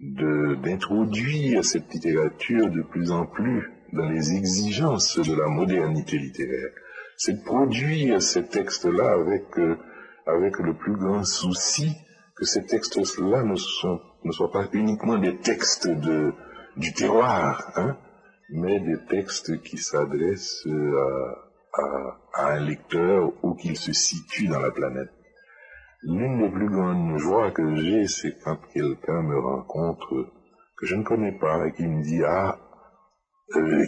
d'introduire 0.00 1.64
cette 1.64 1.92
littérature 1.92 2.70
de 2.70 2.82
plus 2.82 3.10
en 3.10 3.26
plus 3.26 3.70
dans 3.92 4.08
les 4.08 4.34
exigences 4.34 5.18
de 5.18 5.34
la 5.34 5.48
modernité 5.48 6.18
littéraire. 6.18 6.70
C'est 7.16 7.40
de 7.40 7.44
produire 7.44 8.22
ces 8.22 8.46
textes-là 8.46 9.12
avec, 9.12 9.58
euh, 9.58 9.76
avec 10.26 10.58
le 10.58 10.74
plus 10.74 10.96
grand 10.96 11.24
souci 11.24 11.92
que 12.34 12.46
ces 12.46 12.64
textes-là 12.64 13.42
ne, 13.42 13.54
ne 14.24 14.32
soient 14.32 14.52
pas 14.52 14.66
uniquement 14.72 15.18
des 15.18 15.36
textes 15.36 15.88
de, 15.88 16.32
du 16.76 16.92
terroir, 16.94 17.70
hein, 17.76 17.98
mais 18.48 18.80
des 18.80 19.04
textes 19.08 19.60
qui 19.62 19.76
s'adressent 19.76 20.66
à, 21.74 22.18
un 22.34 22.60
lecteur 22.60 23.32
où 23.42 23.54
qu'il 23.54 23.76
se 23.76 23.92
situe 23.92 24.48
dans 24.48 24.60
la 24.60 24.70
planète. 24.70 25.10
L'une 26.02 26.38
des 26.38 26.48
plus 26.48 26.68
grandes 26.68 27.18
joies 27.18 27.50
que 27.50 27.76
j'ai, 27.76 28.06
c'est 28.06 28.36
quand 28.42 28.58
quelqu'un 28.72 29.22
me 29.22 29.38
rencontre 29.38 30.32
que 30.76 30.86
je 30.86 30.94
ne 30.94 31.02
connais 31.02 31.38
pas 31.38 31.66
et 31.66 31.72
qui 31.72 31.86
me 31.86 32.02
dit 32.02 32.22
ah 32.24 32.58
euh, 33.56 33.86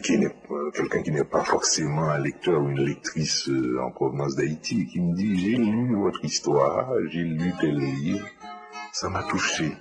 quelqu'un 0.74 1.02
qui 1.02 1.10
n'est 1.12 1.24
pas 1.24 1.44
forcément 1.44 2.10
un 2.10 2.18
lecteur 2.18 2.60
ou 2.60 2.68
une 2.68 2.84
lectrice 2.84 3.48
euh, 3.48 3.80
en 3.80 3.92
provenance 3.92 4.34
d'Haïti, 4.36 4.86
qui 4.88 5.00
me 5.00 5.14
dit 5.14 5.38
j'ai 5.38 5.56
lu 5.56 5.94
votre 5.96 6.24
histoire, 6.24 6.92
j'ai 7.08 7.22
lu 7.22 7.52
tel 7.60 7.76
livre, 7.76 8.26
ça 8.92 9.08
m'a 9.08 9.22
touché 9.22 9.72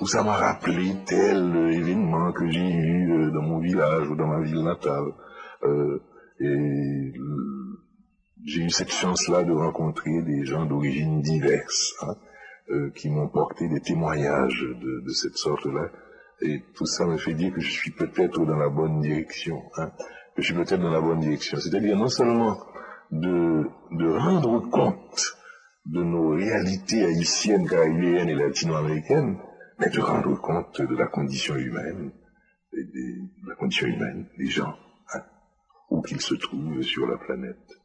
où 0.00 0.06
ça 0.06 0.22
m'a 0.22 0.36
rappelé 0.36 0.94
tel 1.06 1.70
événement 1.72 2.32
que 2.32 2.48
j'ai 2.50 2.68
eu 2.70 3.12
euh, 3.12 3.30
dans 3.30 3.42
mon 3.42 3.58
village 3.58 4.08
ou 4.08 4.16
dans 4.16 4.26
ma 4.26 4.40
ville 4.40 4.62
natale. 4.62 5.12
Euh, 5.64 6.00
et 6.38 7.12
j'ai 8.46 8.62
eu 8.62 8.70
cette 8.70 8.92
chance-là 8.92 9.42
de 9.42 9.52
rencontrer 9.52 10.22
des 10.22 10.44
gens 10.44 10.66
d'origine 10.66 11.20
diverses, 11.20 11.94
hein, 12.02 12.14
euh, 12.70 12.90
qui 12.94 13.10
m'ont 13.10 13.28
porté 13.28 13.68
des 13.68 13.80
témoignages 13.80 14.64
de, 14.80 15.12
cette 15.12 15.36
sorte-là. 15.36 15.90
Et 16.42 16.62
tout 16.74 16.86
ça 16.86 17.06
me 17.06 17.16
fait 17.16 17.34
dire 17.34 17.52
que 17.52 17.60
je 17.60 17.70
suis 17.70 17.90
peut-être 17.90 18.44
dans 18.44 18.56
la 18.56 18.68
bonne 18.68 19.00
direction. 19.00 19.62
Hein, 19.76 19.90
que 20.36 20.42
je 20.42 20.46
suis 20.46 20.54
peut-être 20.54 20.80
dans 20.80 20.90
la 20.90 21.00
bonne 21.00 21.20
direction. 21.20 21.58
C'est-à-dire 21.58 21.96
non 21.96 22.08
seulement 22.08 22.56
de, 23.10 23.64
de 23.90 24.08
rendre 24.08 24.60
compte 24.70 25.36
de 25.86 26.02
nos 26.02 26.30
réalités 26.30 27.04
haïtiennes, 27.04 27.68
caribéennes 27.68 28.28
et 28.28 28.34
latino-américaines, 28.34 29.38
mais 29.80 29.88
de 29.88 30.00
rendre 30.00 30.40
compte 30.40 30.80
de 30.80 30.96
la 30.96 31.06
condition 31.06 31.56
humaine, 31.56 32.12
et 32.72 32.84
de 32.84 33.48
la 33.48 33.54
condition 33.56 33.86
humaine 33.86 34.28
des 34.38 34.46
gens, 34.46 34.76
hein, 35.14 35.22
où 35.90 36.00
qu'ils 36.02 36.20
se 36.20 36.34
trouvent 36.34 36.82
sur 36.82 37.06
la 37.06 37.16
planète. 37.16 37.80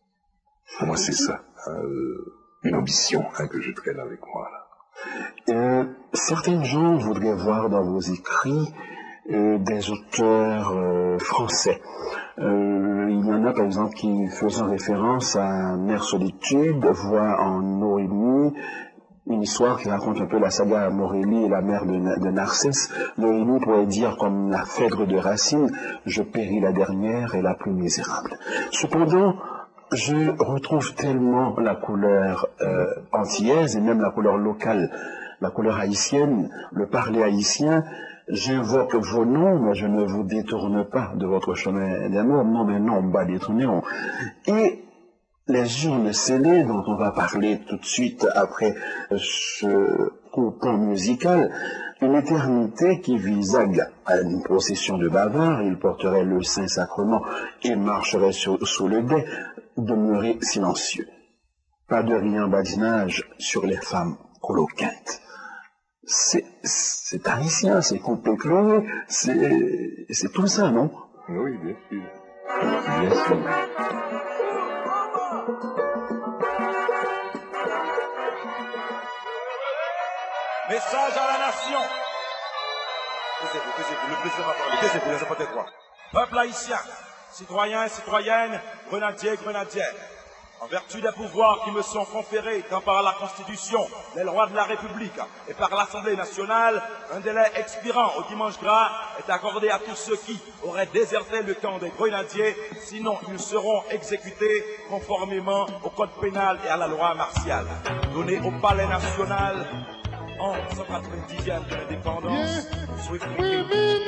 Moi, 0.80 0.98
c'est 0.98 1.14
ça, 1.14 1.42
euh, 1.68 2.34
une 2.64 2.76
ambition 2.76 3.24
hein, 3.38 3.48
que 3.48 3.60
je 3.60 3.72
traîne 3.72 4.00
avec 4.00 4.20
moi. 4.34 4.50
Là. 4.52 5.56
Euh, 5.56 5.86
certains 6.14 6.64
gens 6.64 6.98
voudraient 6.98 7.36
voir 7.36 7.70
dans 7.70 7.84
vos 7.84 8.00
écrits 8.00 8.74
euh, 9.30 9.58
des 9.60 9.90
auteurs 9.92 10.74
français. 11.20 11.82
il 12.38 13.26
y 13.26 13.32
en 13.32 13.46
a 13.46 13.54
par 13.54 13.66
exemple 13.66 13.94
qui 13.96 14.28
faisant 14.28 14.70
référence 14.70 15.36
à 15.36 15.76
Mère 15.78 16.04
Solitude, 16.04 16.84
voient 16.86 17.40
en 17.42 17.62
Noémie 17.62 18.54
une 19.28 19.44
histoire 19.44 19.80
qui 19.80 19.90
raconte 19.90 20.20
un 20.20 20.26
peu 20.26 20.40
la 20.40 20.50
saga 20.50 20.90
Morelli 20.90 21.46
et 21.46 21.50
la 21.50 21.62
mère 21.62 21.86
de, 21.86 22.32
Narcisse. 22.32 22.92
Noémie 23.18 23.60
pourrait 23.60 23.86
dire 23.86 24.18
comme 24.18 24.50
la 24.50 24.66
Phèdre 24.66 25.06
de 25.06 25.16
Racine, 25.18 25.70
je 26.06 26.24
péris 26.24 26.60
la 26.60 26.72
dernière 26.72 27.36
et 27.36 27.42
la 27.42 27.54
plus 27.54 27.72
misérable. 27.72 28.38
Cependant, 28.72 29.36
je 29.92 30.30
retrouve 30.42 30.94
tellement 30.96 31.60
la 31.60 31.76
couleur 31.76 32.48
euh, 32.62 32.86
antillaise 33.12 33.76
et 33.76 33.82
même 33.82 34.02
la 34.02 34.12
couleur 34.12 34.38
locale, 34.38 34.90
la 35.42 35.50
couleur 35.50 35.78
haïtienne, 35.78 36.50
le 36.72 36.88
parler 36.88 37.22
haïtien. 37.22 37.84
J'invoque 38.30 38.96
vos 38.96 39.26
noms, 39.26 39.60
mais 39.60 39.76
je 39.76 39.88
ne 39.88 40.04
vous 40.06 40.24
détourne 40.24 40.86
pas 40.86 41.12
de 41.16 41.26
votre 41.26 41.56
chemin 41.56 42.10
d'amour. 42.10 42.46
Non, 42.46 42.64
mais 42.64 42.80
non, 42.80 43.12
pas 43.12 43.26
détourner. 43.26 43.66
Et 44.48 44.86
les 45.48 45.86
urnes 45.86 46.14
scellées 46.14 46.64
dont 46.64 46.84
on 46.88 46.96
va 46.96 47.12
parler 47.12 47.60
tout 47.68 47.76
de 47.76 47.86
suite 47.86 48.26
après 48.36 48.76
ce 49.18 50.12
coupon 50.32 50.78
musical, 50.78 51.52
une 52.02 52.16
éternité 52.16 53.00
qui 53.02 53.18
visague 53.18 53.86
à 54.06 54.20
une 54.22 54.42
procession 54.42 54.98
de 54.98 55.08
bavards, 55.08 55.62
il 55.62 55.78
porterait 55.78 56.24
le 56.24 56.42
Saint-Sacrement 56.42 57.22
et 57.64 57.76
marcherait 57.76 58.32
sous, 58.32 58.58
le 58.88 59.04
dais, 59.04 59.26
demeurer 59.86 60.38
silencieux. 60.42 61.08
Pas 61.88 62.04
de 62.04 62.16
rien 62.16 62.48
badinage 62.48 63.30
sur 63.38 63.66
les 63.66 63.78
femmes 63.78 64.18
coloquintes. 64.42 65.22
C'est, 66.04 66.46
c'est 66.64 67.28
haïtien, 67.28 67.82
c'est 67.82 68.00
complètement, 68.00 68.82
c'est, 69.08 70.06
c'est 70.10 70.32
tout 70.32 70.48
ça, 70.48 70.72
non? 70.72 70.90
Oui, 71.30 71.58
bien 71.58 71.76
sûr. 71.90 72.02
Bien 73.00 73.10
sûr. 73.10 73.38
Message 80.70 81.18
à 81.18 81.26
la 81.34 81.46
nation. 81.46 81.82
Taisez-vous, 83.42 83.72
taisez-vous, 83.76 84.10
le 84.10 84.16
président 84.22 84.48
va 84.48 84.54
parler. 84.54 84.78
Taisez-vous, 84.82 85.12
les. 85.26 85.66
Peuple 86.14 86.38
haïtien, 86.38 86.78
citoyens 87.32 87.86
et 87.86 87.90
citoyennes, 87.90 88.60
grenadiers 88.90 89.34
et 89.34 89.38
grenadières, 89.38 89.94
en 90.62 90.68
vertu 90.68 91.02
des 91.02 91.12
pouvoirs 91.12 91.64
qui 91.64 91.72
me 91.72 91.82
sont 91.82 92.06
conférés 92.06 92.64
tant 92.70 92.82
par 92.82 93.02
la 93.02 93.14
Constitution, 93.14 93.88
les 94.16 94.24
lois 94.24 94.46
de 94.46 94.56
la 94.56 94.66
République 94.66 95.20
et 95.48 95.56
par 95.56 95.72
l'Assemblée 95.76 96.16
nationale, 96.16 96.84
un 97.12 97.20
délai 97.20 97.52
expirant 97.56 98.12
au 98.20 98.24
dimanche 98.30 98.60
gras 98.60 98.92
est 99.18 99.32
accordé 99.32 99.70
à 99.70 99.80
tous 99.80 99.96
ceux 99.96 100.18
qui 100.18 100.40
auraient 100.64 100.86
déserté 100.86 101.42
le 101.42 101.56
camp 101.56 101.80
des 101.80 101.90
grenadiers, 101.90 102.56
sinon 102.80 103.18
ils 103.30 103.40
seront 103.40 103.84
exécutés 103.90 104.64
conformément 104.88 105.66
au 105.84 105.90
code 105.90 106.12
pénal 106.22 106.60
et 106.64 106.70
à 106.70 106.78
la 106.78 106.88
loi 106.88 107.16
martiale. 107.16 107.66
Donné 108.14 108.40
au 108.40 108.52
palais 108.62 108.88
national 108.88 109.66
en 110.42 110.56
190e 110.74 111.70
de 111.70 111.76
l'indépendance. 111.76 112.68
Oui, 113.12 113.20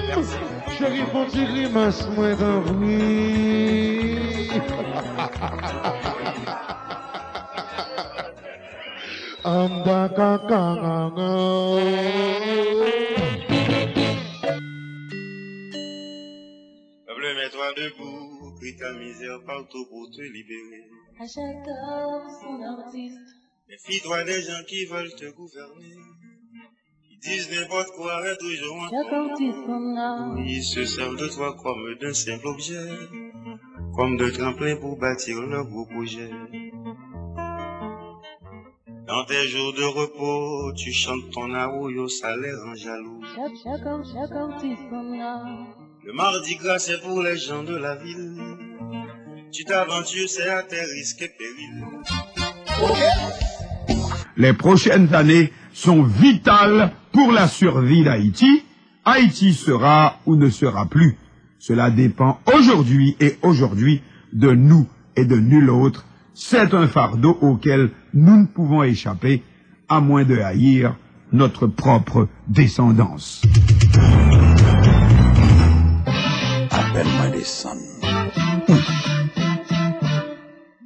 Merci. 0.07 0.35
Chérie, 0.77 1.03
mon 1.13 1.25
petit 1.25 1.45
moins 2.15 2.35
d'envie. 2.35 4.13
Peuple, 17.05 17.27
mets-toi 17.35 17.73
debout, 17.77 18.55
crie 18.59 18.75
ta 18.77 18.91
misère 18.93 19.39
partout 19.45 19.85
pour 19.89 20.09
te 20.09 20.21
libérer. 20.21 20.89
À 21.19 21.27
chaque 21.27 21.67
homme 21.67 22.27
son 22.41 22.63
artiste. 22.63 23.42
Méfie-toi 23.69 24.23
des 24.25 24.41
gens 24.41 24.63
qui 24.67 24.85
veulent 24.85 25.15
te 25.15 25.29
gouverner. 25.31 25.95
Qui 27.07 27.17
disent 27.17 27.49
n'importe 27.51 27.89
quoi 27.95 28.21
et 28.29 28.37
toujours 28.37 28.75
en 28.75 29.95
art. 29.97 30.37
Ils 30.45 30.63
se 30.63 30.85
servent 30.85 31.17
de 31.17 31.27
toi 31.29 31.55
comme 31.61 31.95
d'un 32.01 32.13
simple 32.13 32.47
objet, 32.47 32.89
comme 33.95 34.17
de 34.17 34.29
tremplin 34.29 34.75
pour 34.75 34.97
bâtir 34.97 35.41
leur 35.41 35.65
beau 35.65 35.85
projet. 35.85 36.29
Dans 39.07 39.25
tes 39.25 39.47
jours 39.47 39.73
de 39.73 39.83
repos, 39.83 40.73
tu 40.73 40.91
chantes 40.91 41.31
ton 41.31 41.53
aoui 41.53 41.97
au 41.99 42.07
salaire 42.09 42.57
en 42.65 42.75
jaloux. 42.75 43.21
Le 46.03 46.13
mardi 46.13 46.55
gras, 46.55 46.79
c'est 46.79 46.99
pour 47.01 47.21
les 47.21 47.37
gens 47.37 47.63
de 47.63 47.75
la 47.75 47.95
ville. 47.95 48.57
Tu 49.51 49.63
t'aventures, 49.63 50.27
c'est 50.27 50.49
à 50.49 50.63
tes 50.63 50.81
risques 50.81 51.21
et 51.21 51.29
périls. 51.29 51.85
Les 54.37 54.53
prochaines 54.53 55.13
années 55.13 55.51
sont 55.73 56.03
vitales 56.03 56.91
pour 57.11 57.31
la 57.31 57.47
survie 57.47 58.03
d'Haïti. 58.03 58.63
Haïti 59.05 59.53
sera 59.53 60.17
ou 60.25 60.35
ne 60.35 60.49
sera 60.49 60.85
plus. 60.87 61.17
Cela 61.59 61.91
dépend 61.91 62.39
aujourd'hui 62.53 63.15
et 63.19 63.37
aujourd'hui 63.41 64.01
de 64.31 64.51
nous 64.51 64.87
et 65.15 65.25
de 65.25 65.35
nul 65.35 65.69
autre. 65.69 66.05
C'est 66.33 66.73
un 66.73 66.87
fardeau 66.87 67.37
auquel 67.41 67.91
nous 68.13 68.41
ne 68.41 68.45
pouvons 68.45 68.83
échapper 68.83 69.43
à 69.87 69.99
moins 70.01 70.23
de 70.23 70.37
haïr 70.37 70.95
notre 71.31 71.67
propre 71.67 72.27
descendance. 72.47 73.41
Appelle-moi 76.71 77.29
les 77.33 77.43
sons. 77.43 77.69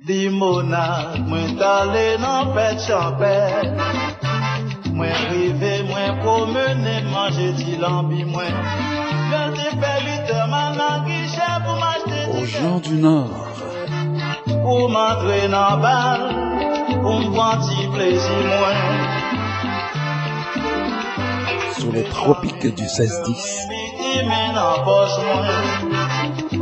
Di 0.07 0.29
monat, 0.29 1.19
mwen 1.27 1.57
tale 1.59 2.15
nan 2.23 2.53
pet 2.55 2.79
champè. 2.79 3.35
Mwen 4.95 5.17
rive, 5.29 5.83
mwen 5.89 6.21
promene, 6.21 6.93
manje 7.11 7.51
ti 7.57 7.75
lambi 7.75 8.23
mwen. 8.23 8.55
Mwen 9.27 9.51
te 9.57 9.67
fè 9.81 9.93
lite 10.05 10.37
man 10.51 10.77
nan 10.79 11.03
guichet 11.03 11.59
pou 11.65 11.75
m'achete 11.81 12.21
Aux 12.37 12.45
gens 12.45 12.79
du 12.79 12.95
Nord, 12.95 13.35
Pou 14.63 14.87
m'entre 14.87 15.41
nan 15.51 15.81
bal, 15.83 16.23
pou 17.03 17.19
m'pran 17.25 17.67
ti 17.67 17.89
plezi 17.91 18.37
mwen. 18.47 18.79
Sous 21.79 21.91
les 21.91 22.07
tropiques 22.15 22.73
du 22.79 22.85
16-10, 22.85 23.67
Biti 23.73 24.23
men 24.29 24.55
nan 24.55 24.85
pos 24.87 25.19
mwen. 25.27 25.67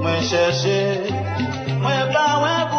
Mwen 0.01 0.21
chèche, 0.31 0.81
mwen 1.77 2.09
ba 2.09 2.27
wè 2.41 2.55
bouche 2.57 2.73
mwen 2.73 2.74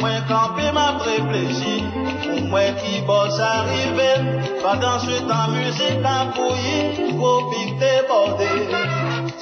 Mwen 0.00 0.22
kampe 0.28 0.72
ma 0.72 0.86
prepleji 1.00 1.74
Pou 2.22 2.40
mwen 2.50 2.76
ki 2.80 3.02
bos 3.06 3.38
arrive 3.50 4.10
Padan 4.62 5.00
se 5.04 5.18
tan 5.28 5.54
müzik 5.54 6.06
an 6.06 6.32
kouyi 6.36 6.78
Kopik 7.18 7.70
te 7.80 7.92
borde 8.08 8.50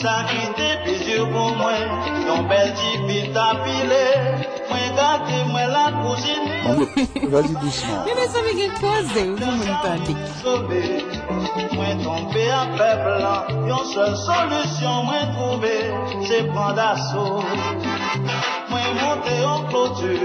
Sa 0.01 0.15
ki 0.31 0.43
te 0.59 0.69
pizur 0.85 1.29
pou 1.33 1.55
mwen. 1.61 1.85
Yon 2.29 2.49
bel 2.51 2.73
tipi 2.81 3.19
tapile 3.37 4.05
Mwen 4.71 4.97
gate 4.99 5.43
mwen 5.53 5.73
la 5.77 5.87
kouzine 6.01 6.57
vas-y 7.31 7.55
doucement. 7.55 8.03
Mais 8.07 8.15
mais 8.17 8.27
ça 8.27 8.41
veut 8.43 8.55
dire 8.55 8.75
causer, 8.81 9.31
vous 9.31 9.39
m'entendez. 9.39 10.17
Sauvé, 10.43 11.05
mwen 11.73 12.03
tombe 12.03 12.47
Yon 13.69 13.85
seul 13.93 14.17
solusyon 14.17 15.05
mwen 15.05 15.33
trouve 15.35 15.75
Se 16.27 16.43
prendre 16.53 16.81
assaut 16.81 17.43
Monte 19.17 19.33
yon 19.41 19.65
clôture 19.69 20.19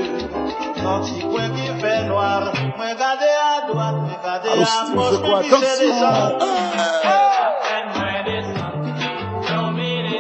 Nan 0.84 1.04
ti 1.06 1.22
kwen 1.24 1.54
ki 1.56 1.68
fè 1.80 1.94
noir 2.08 2.44
gade 3.00 3.30
a 3.40 3.68
droite, 3.68 4.00
mwen 4.04 4.20
gade 4.24 4.48
Allô, 4.52 4.64
a 4.64 4.66
Steve, 4.66 4.96
gauche 4.96 5.12
je 5.12 5.18
crois, 5.18 5.42
Mwen 5.42 5.50
glisse 5.50 6.02
attention. 6.02 6.42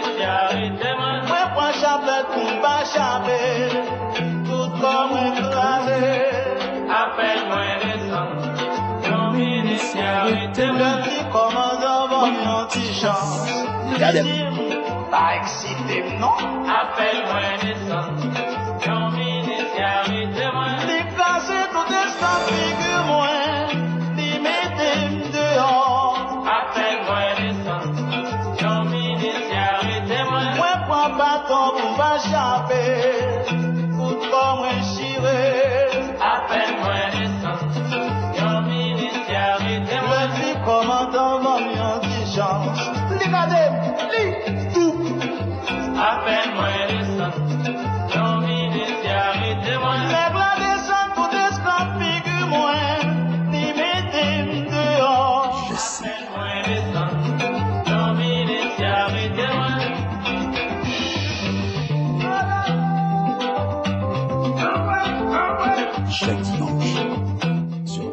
descend 0.08 1.22
Mwen 1.28 1.48
pran 1.56 1.72
chaplet 1.82 2.26
pou 2.32 2.48
mba 2.56 2.76
chape 2.94 3.42
Tout 4.48 4.72
kon 4.80 5.02
mwen 5.12 5.32
krasé 5.52 6.04
Apel 7.02 7.40
mwen 7.50 7.76
descend 7.84 8.40
Le 10.32 10.44
ki 11.04 11.18
komandan 11.34 12.08
van 12.14 12.40
yon 12.46 12.68
ti 12.72 12.86
chans 13.02 13.52
Regardez. 13.92 14.26
Pa 15.12 15.26
eksite 15.42 15.98
m 16.06 16.16
non 16.24 16.66
Apel 16.80 17.18
mwen 17.28 18.51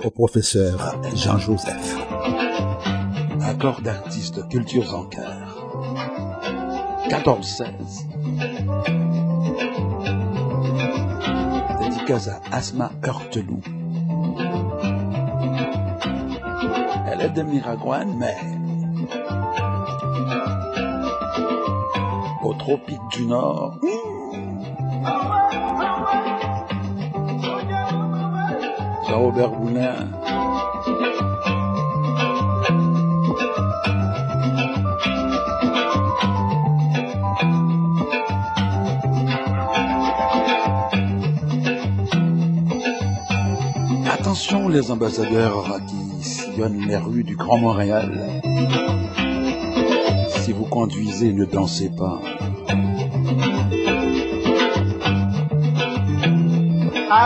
au 0.05 0.11
professeur 0.11 0.97
Jean-Joseph. 1.15 1.97
Accord 3.43 3.81
d'artistes 3.81 4.49
cultures 4.49 4.95
en 4.95 5.05
cœur. 5.05 5.67
14-16. 7.09 7.65
Dédicace 11.81 12.29
à 12.29 12.41
Asma 12.53 12.91
Heurteloup. 13.07 13.61
Elle 17.11 17.23
est 17.23 17.31
de 17.31 17.43
Miragouane, 17.43 18.15
mais 18.19 18.37
au 22.43 22.55
tropique 22.55 23.01
du 23.13 23.27
Nord. 23.27 23.79
Attention 44.11 44.69
les 44.69 44.91
ambassadeurs 44.91 45.81
qui 45.87 46.23
sillonnent 46.23 46.87
les 46.87 46.97
rues 46.97 47.25
du 47.25 47.35
Grand 47.35 47.57
Montréal. 47.57 48.43
Si 50.43 50.53
vous 50.53 50.67
conduisez, 50.67 51.33
ne 51.33 51.47
dansez 51.47 51.91
pas. 51.97 52.21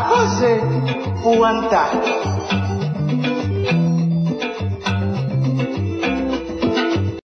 Cause 0.09 1.02
pou 1.23 1.45
an 1.47 1.63
tak 1.71 2.22